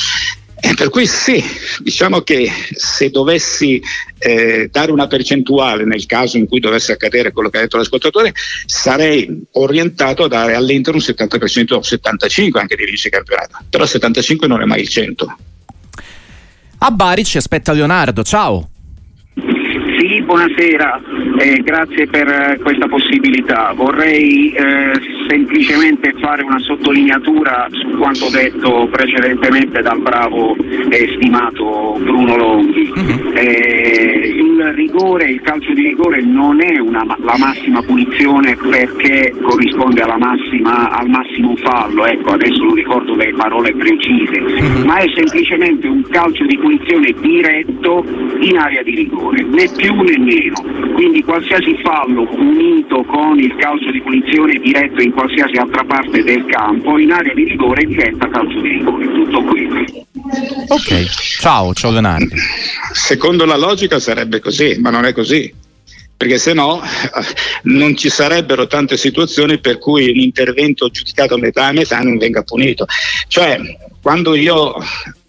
Eh, 0.65 0.75
per 0.75 0.89
cui 0.89 1.05
sì, 1.05 1.43
diciamo 1.79 2.21
che 2.21 2.49
se 2.71 3.09
dovessi 3.09 3.81
eh, 4.17 4.69
dare 4.71 4.91
una 4.91 5.07
percentuale 5.07 5.83
nel 5.83 6.05
caso 6.05 6.37
in 6.37 6.47
cui 6.47 6.61
dovesse 6.61 6.93
accadere 6.93 7.33
quello 7.33 7.49
che 7.49 7.57
ha 7.57 7.61
detto 7.61 7.77
l'ascoltatore, 7.77 8.33
sarei 8.65 9.43
orientato 9.51 10.23
a 10.23 10.27
dare 10.29 10.55
all'Inter 10.55 10.93
un 10.93 11.01
70% 11.01 11.73
o 11.73 11.79
75% 11.79 12.57
anche 12.57 12.77
di 12.77 12.85
vice 12.85 13.09
campionato, 13.09 13.57
però 13.69 13.85
75 13.85 14.47
non 14.47 14.61
è 14.61 14.65
mai 14.65 14.81
il 14.81 14.87
100. 14.87 15.37
A 16.77 16.91
Bari 16.91 17.25
ci 17.25 17.37
aspetta 17.37 17.73
Leonardo, 17.73 18.23
ciao 18.23 18.69
buonasera, 20.33 20.99
eh, 21.37 21.61
grazie 21.61 22.07
per 22.07 22.27
eh, 22.27 22.59
questa 22.59 22.87
possibilità. 22.87 23.71
Vorrei 23.75 24.51
eh, 24.51 24.91
semplicemente 25.27 26.11
fare 26.19 26.41
una 26.41 26.57
sottolineatura 26.57 27.67
su 27.69 27.95
quanto 27.99 28.31
detto 28.31 28.87
precedentemente 28.89 29.83
dal 29.83 30.01
bravo 30.01 30.55
e 30.89 31.13
stimato 31.17 31.99
Bruno 31.99 32.35
Longhi. 32.35 32.91
Uh-huh. 32.95 33.31
il 33.35 34.73
rigore, 34.73 35.29
il 35.29 35.41
calcio 35.41 35.62
di 35.83 35.89
rigore 35.89 36.21
non 36.21 36.61
è 36.61 36.79
una, 36.79 37.03
la 37.03 37.35
massima 37.37 37.81
punizione 37.81 38.55
perché 38.55 39.33
corrisponde 39.41 40.01
massima, 40.17 40.89
al 40.89 41.09
massimo 41.09 41.55
fallo, 41.57 42.05
ecco, 42.05 42.31
adesso 42.31 42.63
non 42.63 42.75
ricordo 42.75 43.15
le 43.15 43.33
parole 43.35 43.73
precise, 43.75 44.39
uh-huh. 44.39 44.85
ma 44.85 44.97
è 44.97 45.05
semplicemente 45.13 45.87
un 45.87 46.01
calcio 46.09 46.45
di 46.45 46.57
punizione 46.57 47.13
diretto 47.19 48.05
in 48.39 48.57
area 48.57 48.81
di 48.83 48.95
rigore, 48.95 49.43
né 49.43 49.69
più 49.75 49.93
né 50.01 50.17
meno. 50.17 50.93
Quindi 50.93 51.23
qualsiasi 51.23 51.77
fallo 51.83 52.25
punito 52.25 53.03
con 53.03 53.37
il 53.39 53.53
calcio 53.57 53.91
di 53.91 54.01
punizione 54.01 54.59
diretto 54.59 55.01
in 55.01 55.11
qualsiasi 55.11 55.57
altra 55.57 55.83
parte 55.83 56.23
del 56.23 56.45
campo 56.45 56.97
in 56.97 57.11
area 57.11 57.33
di 57.33 57.43
rigore 57.43 57.85
diventa 57.85 58.29
calcio 58.29 58.61
di 58.61 58.69
rigore. 58.69 59.11
Tutto 59.11 59.43
qui. 59.43 59.67
Ok, 60.69 61.05
ciao, 61.39 61.73
ciao 61.73 61.91
Leonardo. 61.91 62.35
Secondo 62.93 63.45
la 63.45 63.57
logica 63.57 63.99
sarebbe 63.99 64.39
così, 64.39 64.77
ma 64.79 64.89
non 64.89 65.05
è 65.05 65.13
così 65.13 65.61
perché 66.23 66.37
se 66.37 66.53
no 66.53 66.81
non 67.63 67.97
ci 67.97 68.09
sarebbero 68.09 68.65
tante 68.65 68.95
situazioni 68.95 69.59
per 69.59 69.77
cui 69.77 70.09
un 70.09 70.19
intervento 70.19 70.89
giudicato 70.89 71.33
a 71.33 71.37
metà 71.37 71.65
a 71.65 71.71
metà 71.73 71.99
non 71.99 72.17
venga 72.17 72.43
punito. 72.43 72.85
Cioè, 73.27 73.59
quando 74.01 74.33
io 74.33 74.73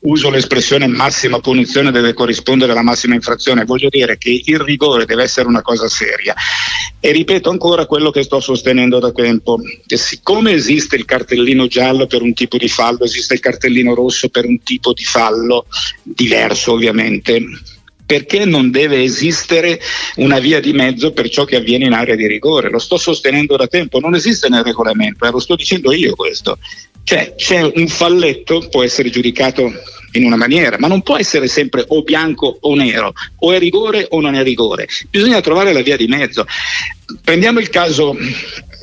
uso 0.00 0.30
l'espressione 0.30 0.86
massima 0.86 1.40
punizione 1.40 1.90
deve 1.90 2.12
corrispondere 2.12 2.72
alla 2.72 2.82
massima 2.82 3.14
infrazione, 3.14 3.64
voglio 3.64 3.88
dire 3.88 4.16
che 4.18 4.42
il 4.44 4.60
rigore 4.60 5.04
deve 5.04 5.24
essere 5.24 5.48
una 5.48 5.62
cosa 5.62 5.88
seria. 5.88 6.34
E 7.00 7.10
ripeto 7.10 7.50
ancora 7.50 7.86
quello 7.86 8.10
che 8.10 8.22
sto 8.22 8.38
sostenendo 8.38 9.00
da 9.00 9.10
tempo, 9.10 9.58
che 9.86 9.96
siccome 9.96 10.52
esiste 10.52 10.94
il 10.94 11.04
cartellino 11.04 11.66
giallo 11.66 12.06
per 12.06 12.22
un 12.22 12.34
tipo 12.34 12.56
di 12.56 12.68
fallo, 12.68 13.04
esiste 13.04 13.34
il 13.34 13.40
cartellino 13.40 13.94
rosso 13.94 14.28
per 14.28 14.44
un 14.44 14.62
tipo 14.62 14.92
di 14.92 15.04
fallo 15.04 15.66
diverso 16.02 16.72
ovviamente, 16.72 17.42
perché 18.06 18.44
non 18.44 18.70
deve 18.70 19.02
esistere 19.02 19.80
una 20.16 20.38
via 20.38 20.60
di 20.60 20.72
mezzo 20.72 21.12
per 21.12 21.28
ciò 21.28 21.44
che 21.44 21.56
avviene 21.56 21.86
in 21.86 21.92
area 21.92 22.14
di 22.14 22.26
rigore. 22.26 22.70
Lo 22.70 22.78
sto 22.78 22.96
sostenendo 22.96 23.56
da 23.56 23.66
tempo, 23.66 24.00
non 24.00 24.14
esiste 24.14 24.48
nel 24.48 24.64
regolamento, 24.64 25.24
eh, 25.24 25.30
lo 25.30 25.38
sto 25.38 25.54
dicendo 25.54 25.92
io 25.92 26.14
questo. 26.14 26.58
Cioè 27.02 27.34
c'è 27.36 27.62
un 27.62 27.88
falletto, 27.88 28.66
può 28.70 28.82
essere 28.82 29.10
giudicato 29.10 29.72
in 30.12 30.24
una 30.24 30.36
maniera, 30.36 30.78
ma 30.78 30.86
non 30.86 31.02
può 31.02 31.16
essere 31.16 31.48
sempre 31.48 31.84
o 31.88 32.02
bianco 32.02 32.58
o 32.60 32.74
nero, 32.74 33.12
o 33.40 33.52
è 33.52 33.58
rigore 33.58 34.06
o 34.10 34.20
non 34.20 34.34
è 34.34 34.42
rigore. 34.42 34.86
Bisogna 35.10 35.40
trovare 35.40 35.72
la 35.72 35.82
via 35.82 35.96
di 35.96 36.06
mezzo. 36.06 36.46
Prendiamo 37.22 37.58
il 37.58 37.68
caso 37.68 38.16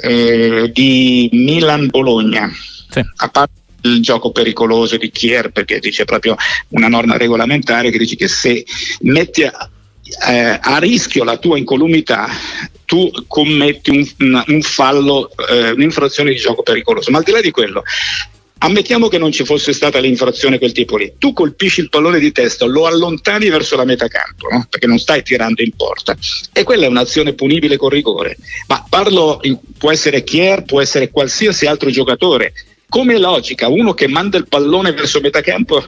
eh, 0.02 0.70
di 0.74 1.30
Milan-Bologna. 1.32 2.52
Sì. 2.90 3.00
A 3.00 3.30
parte 3.30 3.61
il 3.84 4.02
gioco 4.02 4.32
pericoloso 4.32 4.98
di 4.98 5.10
Kier 5.12 5.52
perché 5.52 5.80
dice 5.80 6.06
proprio 6.06 6.36
una 6.70 6.88
norma 6.88 7.18
regolamentare 7.18 7.90
che 7.90 7.98
dice 7.98 8.16
che 8.16 8.28
se 8.28 8.66
metti 9.02 9.44
a, 9.44 9.70
eh, 10.30 10.60
a 10.62 10.78
rischio 10.78 11.24
la 11.24 11.38
tua 11.38 11.58
incolumità 11.58 12.28
tu 12.86 13.10
commetti 13.28 14.14
un, 14.18 14.44
un, 14.48 14.62
fallo, 14.62 15.32
eh, 15.50 15.72
un'infrazione 15.72 16.32
di 16.32 16.38
gioco 16.38 16.62
pericoloso. 16.62 17.10
Ma 17.10 17.20
al 17.20 17.24
di 17.24 17.32
là 17.32 17.40
di 17.40 17.52
quello, 17.52 17.84
Ammettiamo 18.64 19.08
che 19.08 19.18
non 19.18 19.32
ci 19.32 19.44
fosse 19.44 19.74
stata 19.74 19.98
l'infrazione 19.98 20.60
quel 20.60 20.72
tipo 20.72 20.96
lì. 20.96 21.14
Tu 21.18 21.34
colpisci 21.34 21.80
il 21.80 21.90
pallone 21.90 22.20
di 22.20 22.32
testa, 22.32 22.66
lo 22.66 22.86
allontani 22.86 23.50
verso 23.50 23.76
la 23.76 23.86
metà 23.86 24.08
campo, 24.08 24.50
no? 24.52 24.68
perché 24.70 24.86
non 24.86 25.00
stai 25.00 25.24
tirando 25.24 25.64
in 25.64 25.72
porta. 25.76 26.16
E 26.54 26.64
quella 26.64 26.86
è 26.86 26.88
un'azione 26.88 27.34
punibile 27.34 27.78
con 27.78 27.90
rigore. 27.90 28.38
Ma 28.68 28.86
parlo, 28.88 29.42
può 29.80 29.92
essere 29.92 30.24
Kier, 30.24 30.62
può 30.62 30.80
essere 30.80 31.10
qualsiasi 31.10 31.66
altro 31.66 31.90
giocatore 31.90 32.54
come 32.92 33.18
logica, 33.18 33.70
uno 33.70 33.94
che 33.94 34.10
manda 34.10 34.38
il 34.38 34.50
pallone 34.50 34.92
verso 34.92 35.22
metà 35.22 35.40
campo 35.40 35.82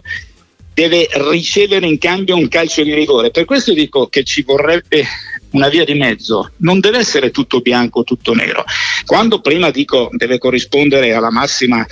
deve 0.73 1.09
ricevere 1.29 1.85
in 1.85 1.97
cambio 1.97 2.37
un 2.37 2.47
calcio 2.47 2.81
di 2.81 2.93
rigore. 2.93 3.29
Per 3.29 3.43
questo 3.43 3.73
dico 3.73 4.07
che 4.07 4.23
ci 4.23 4.41
vorrebbe 4.41 5.05
una 5.49 5.67
via 5.67 5.83
di 5.83 5.95
mezzo, 5.95 6.51
non 6.59 6.79
deve 6.79 6.99
essere 6.99 7.29
tutto 7.29 7.59
bianco 7.59 8.05
tutto 8.05 8.33
nero. 8.33 8.63
Quando 9.05 9.41
prima 9.41 9.69
dico 9.69 10.07
deve 10.13 10.37
corrispondere 10.37 11.13
alla 11.13 11.29
massima 11.29 11.85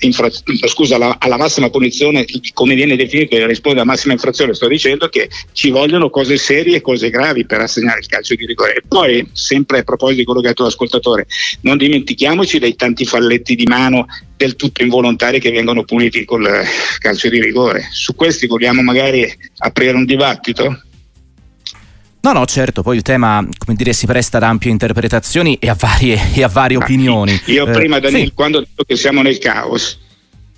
infra- 0.00 0.30
scusa, 0.66 0.96
alla, 0.96 1.16
alla, 1.18 1.36
massima 1.36 1.70
punizione, 1.70 2.24
come 2.52 2.74
viene 2.74 2.96
definito, 2.96 3.36
risponde 3.46 3.80
alla 3.80 3.90
massima 3.90 4.12
infrazione, 4.12 4.54
sto 4.54 4.68
dicendo 4.68 5.08
che 5.08 5.28
ci 5.52 5.70
vogliono 5.70 6.10
cose 6.10 6.36
serie 6.36 6.76
e 6.76 6.80
cose 6.80 7.10
gravi 7.10 7.46
per 7.46 7.60
assegnare 7.60 8.00
il 8.00 8.06
calcio 8.06 8.34
di 8.34 8.46
rigore. 8.46 8.74
E 8.74 8.82
poi, 8.86 9.28
sempre 9.32 9.78
a 9.78 9.82
proposito 9.82 10.20
di 10.20 10.24
quello 10.24 10.40
che 10.40 10.46
ha 10.46 10.50
detto 10.50 10.64
l'ascoltatore, 10.64 11.26
non 11.62 11.76
dimentichiamoci 11.76 12.58
dei 12.58 12.76
tanti 12.76 13.04
falletti 13.04 13.54
di 13.54 13.64
mano 13.64 14.06
del 14.36 14.56
tutto 14.56 14.82
involontari 14.82 15.40
che 15.40 15.50
vengono 15.50 15.84
puniti 15.84 16.24
col 16.24 16.48
calcio 16.98 17.28
di 17.28 17.40
rigore. 17.40 17.88
Su 17.90 18.14
questi 18.14 18.46
vogliamo 18.46 18.82
magari 18.82 19.30
aprire 19.58 19.96
un 19.96 20.04
dibattito? 20.04 20.82
No, 22.20 22.32
no, 22.32 22.44
certo, 22.46 22.82
poi 22.82 22.96
il 22.96 23.02
tema, 23.02 23.46
come 23.64 23.76
dire, 23.76 23.92
si 23.92 24.06
presta 24.06 24.38
ad 24.38 24.42
ampie 24.42 24.70
interpretazioni 24.70 25.56
e 25.60 25.68
a 25.68 25.76
varie, 25.78 26.32
e 26.34 26.42
a 26.42 26.48
varie 26.48 26.76
ah, 26.76 26.80
opinioni. 26.80 27.40
Io 27.46 27.66
eh, 27.66 27.70
prima, 27.70 28.00
Daniel, 28.00 28.26
sì. 28.26 28.32
quando 28.34 28.58
ho 28.58 28.60
detto 28.60 28.84
che 28.84 28.96
siamo 28.96 29.22
nel 29.22 29.38
caos, 29.38 29.98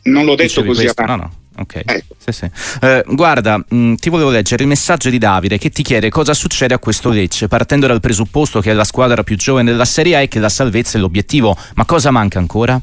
non 0.04 0.24
l'ho 0.24 0.34
detto 0.34 0.64
così 0.64 0.82
questo? 0.84 1.04
No, 1.04 1.16
no. 1.16 1.32
Ok, 1.58 1.82
ecco. 1.84 2.14
sì, 2.16 2.32
sì. 2.32 2.50
Eh, 2.80 3.04
guarda, 3.06 3.62
mh, 3.68 3.94
ti 3.96 4.08
volevo 4.08 4.30
leggere 4.30 4.62
il 4.62 4.68
messaggio 4.68 5.10
di 5.10 5.18
Davide 5.18 5.58
che 5.58 5.68
ti 5.68 5.82
chiede 5.82 6.08
cosa 6.08 6.32
succede 6.32 6.72
a 6.72 6.78
questo 6.78 7.10
Lecce, 7.10 7.48
partendo 7.48 7.86
dal 7.86 8.00
presupposto 8.00 8.60
che 8.60 8.70
è 8.70 8.72
la 8.72 8.84
squadra 8.84 9.22
più 9.22 9.36
giovane 9.36 9.70
della 9.70 9.84
Serie 9.84 10.16
A 10.16 10.20
e 10.22 10.28
che 10.28 10.38
la 10.38 10.48
salvezza 10.48 10.96
è 10.96 11.00
l'obiettivo. 11.00 11.54
Ma 11.74 11.84
cosa 11.84 12.10
manca 12.10 12.38
ancora? 12.38 12.80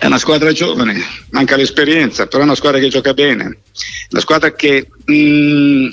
È 0.00 0.06
una 0.06 0.18
squadra 0.18 0.50
giovane, 0.52 1.00
manca 1.30 1.56
l'esperienza, 1.56 2.26
però 2.26 2.42
è 2.42 2.46
una 2.46 2.54
squadra 2.56 2.80
che 2.80 2.88
gioca 2.88 3.14
bene, 3.14 3.58
una 4.10 4.20
squadra 4.20 4.52
che 4.52 4.88
mh, 5.04 5.88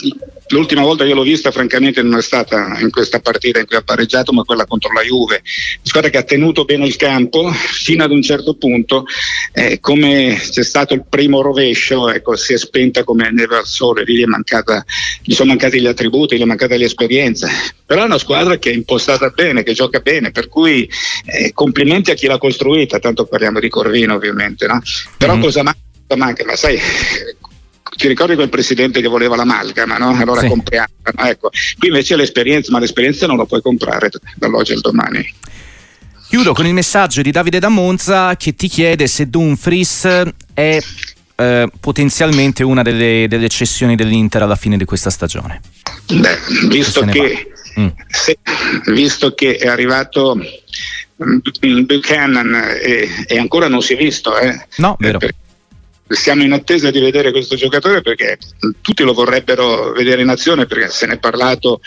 L'ultima 0.49 0.81
volta 0.81 1.05
che 1.05 1.13
l'ho 1.13 1.23
vista, 1.23 1.51
francamente, 1.51 2.03
non 2.03 2.19
è 2.19 2.21
stata 2.21 2.77
in 2.79 2.91
questa 2.91 3.19
partita 3.19 3.59
in 3.59 3.65
cui 3.65 3.75
ha 3.75 3.81
pareggiato, 3.81 4.31
ma 4.31 4.43
quella 4.43 4.65
contro 4.65 4.93
la 4.93 5.01
Juve. 5.01 5.41
Squadra 5.81 6.09
che 6.09 6.17
ha 6.17 6.23
tenuto 6.23 6.65
bene 6.65 6.85
il 6.85 6.95
campo 6.95 7.51
fino 7.51 8.03
ad 8.03 8.11
un 8.11 8.21
certo 8.21 8.55
punto, 8.55 9.05
eh, 9.53 9.79
come 9.79 10.39
c'è 10.39 10.63
stato 10.63 10.93
il 10.93 11.03
primo 11.09 11.41
rovescio, 11.41 12.09
ecco, 12.09 12.35
si 12.35 12.53
è 12.53 12.57
spenta 12.57 13.03
come 13.03 13.31
neve 13.31 13.57
al 13.57 13.65
sole, 13.65 14.03
lì 14.03 14.21
è 14.21 14.25
mancata, 14.25 14.85
gli 15.23 15.33
sono 15.33 15.49
mancati 15.49 15.81
gli 15.81 15.87
attributi, 15.87 16.37
gli 16.37 16.41
è 16.41 16.45
mancata 16.45 16.75
l'esperienza. 16.75 17.49
Però 17.85 18.03
è 18.03 18.05
una 18.05 18.19
squadra 18.19 18.57
che 18.57 18.69
è 18.69 18.73
impostata 18.73 19.29
bene, 19.29 19.63
che 19.63 19.73
gioca 19.73 19.99
bene, 19.99 20.29
per 20.29 20.47
cui 20.47 20.87
eh, 21.25 21.53
complimenti 21.53 22.11
a 22.11 22.13
chi 22.13 22.27
l'ha 22.27 22.37
costruita, 22.37 22.99
tanto 22.99 23.25
parliamo 23.25 23.59
di 23.59 23.69
Corvino 23.69 24.13
ovviamente, 24.13 24.67
no? 24.67 24.79
Però 25.17 25.37
mm. 25.37 25.41
cosa 25.41 25.63
manca? 25.63 25.79
manca? 26.15 26.45
Ma 26.45 26.55
sai, 26.55 26.79
ti 27.95 28.07
ricordi 28.07 28.35
quel 28.35 28.49
presidente 28.49 29.01
che 29.01 29.07
voleva 29.07 29.35
l'amalgama, 29.35 29.97
no? 29.97 30.09
Allora 30.09 30.41
sì. 30.41 30.47
compriamo. 30.47 30.87
Ecco. 31.17 31.49
Qui 31.77 31.87
invece 31.87 32.15
l'esperienza, 32.15 32.71
ma 32.71 32.79
l'esperienza 32.79 33.27
non 33.27 33.37
la 33.37 33.45
puoi 33.45 33.61
comprare 33.61 34.09
dall'oggi 34.35 34.73
al 34.73 34.81
domani. 34.81 35.33
Chiudo 36.27 36.53
con 36.53 36.65
il 36.65 36.73
messaggio 36.73 37.21
di 37.21 37.31
Davide 37.31 37.59
da 37.59 37.69
Monza 37.69 38.35
che 38.35 38.55
ti 38.55 38.67
chiede 38.67 39.07
se 39.07 39.29
Dumfries 39.29 40.05
è 40.53 40.79
eh, 41.35 41.69
potenzialmente 41.79 42.63
una 42.63 42.81
delle, 42.81 43.27
delle, 43.29 43.47
cessioni 43.47 43.95
dell'Inter 43.95 44.41
alla 44.41 44.55
fine 44.55 44.75
di 44.75 44.85
questa 44.85 45.09
stagione. 45.09 45.61
Beh, 46.07 46.37
visto 46.67 47.01
che, 47.05 47.51
mm. 47.79 47.87
se, 48.07 48.39
visto 48.87 49.33
che 49.33 49.55
è 49.57 49.67
arrivato 49.67 50.35
mm, 50.35 51.83
Buchanan 51.85 52.53
e, 52.81 53.07
e, 53.27 53.37
ancora 53.37 53.67
non 53.67 53.81
si 53.81 53.93
è 53.93 53.97
visto, 53.97 54.37
eh, 54.37 54.65
no, 54.77 54.97
vero. 54.99 55.19
Per, 55.19 55.33
siamo 56.07 56.43
in 56.43 56.51
attesa 56.51 56.91
di 56.91 56.99
vedere 56.99 57.31
questo 57.31 57.55
giocatore 57.55 58.01
perché 58.01 58.37
tutti 58.81 59.03
lo 59.03 59.13
vorrebbero 59.13 59.91
vedere 59.91 60.21
in 60.21 60.29
azione 60.29 60.67
perché 60.67 60.89
se 60.89 61.07
ne 61.07 61.13
è 61.13 61.19
parlato 61.19 61.81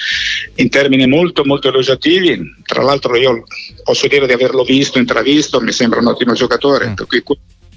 in 0.56 0.68
termini 0.68 1.06
molto 1.06 1.44
molto 1.44 1.68
elogiativi 1.68 2.56
tra 2.64 2.82
l'altro 2.82 3.16
io 3.16 3.44
posso 3.84 4.08
dire 4.08 4.26
di 4.26 4.32
averlo 4.32 4.64
visto, 4.64 4.98
intravisto 4.98 5.60
mi 5.60 5.72
sembra 5.72 6.00
un 6.00 6.08
ottimo 6.08 6.32
giocatore 6.32 6.88
mm. 6.88 6.94
per 6.94 7.06
cui 7.06 7.22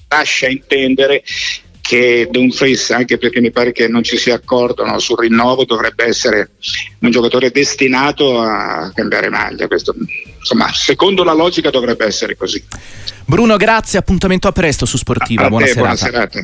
lascia 0.08 0.48
intendere 0.48 1.24
che 1.82 2.28
Dumfries, 2.32 2.92
anche 2.92 3.18
perché 3.18 3.42
mi 3.42 3.52
pare 3.52 3.72
che 3.72 3.88
non 3.88 4.04
ci 4.04 4.18
sia 4.18 4.36
accordo 4.36 4.86
no, 4.86 5.00
sul 5.00 5.18
rinnovo, 5.20 5.66
dovrebbe 5.66 6.06
essere 6.06 6.52
un 7.00 7.12
giocatore 7.12 7.52
destinato 7.52 8.40
a 8.40 8.92
cambiare 8.94 9.30
maglia. 9.30 9.68
Questo, 9.68 9.94
insomma, 10.38 10.72
secondo 10.72 11.24
la 11.24 11.34
logica 11.34 11.70
dovrebbe 11.70 12.06
essere 12.06 12.38
così. 12.38 12.64
Bruno, 13.26 13.58
grazie, 13.58 13.98
appuntamento 14.00 14.48
a 14.48 14.52
presto 14.52 14.86
su 14.86 14.98
Sportiva. 14.98 15.46
A, 15.46 15.50
Buona, 15.50 15.66
te, 15.66 15.72
serata. 15.72 15.96
buona 15.96 16.12
serata. 16.12 16.40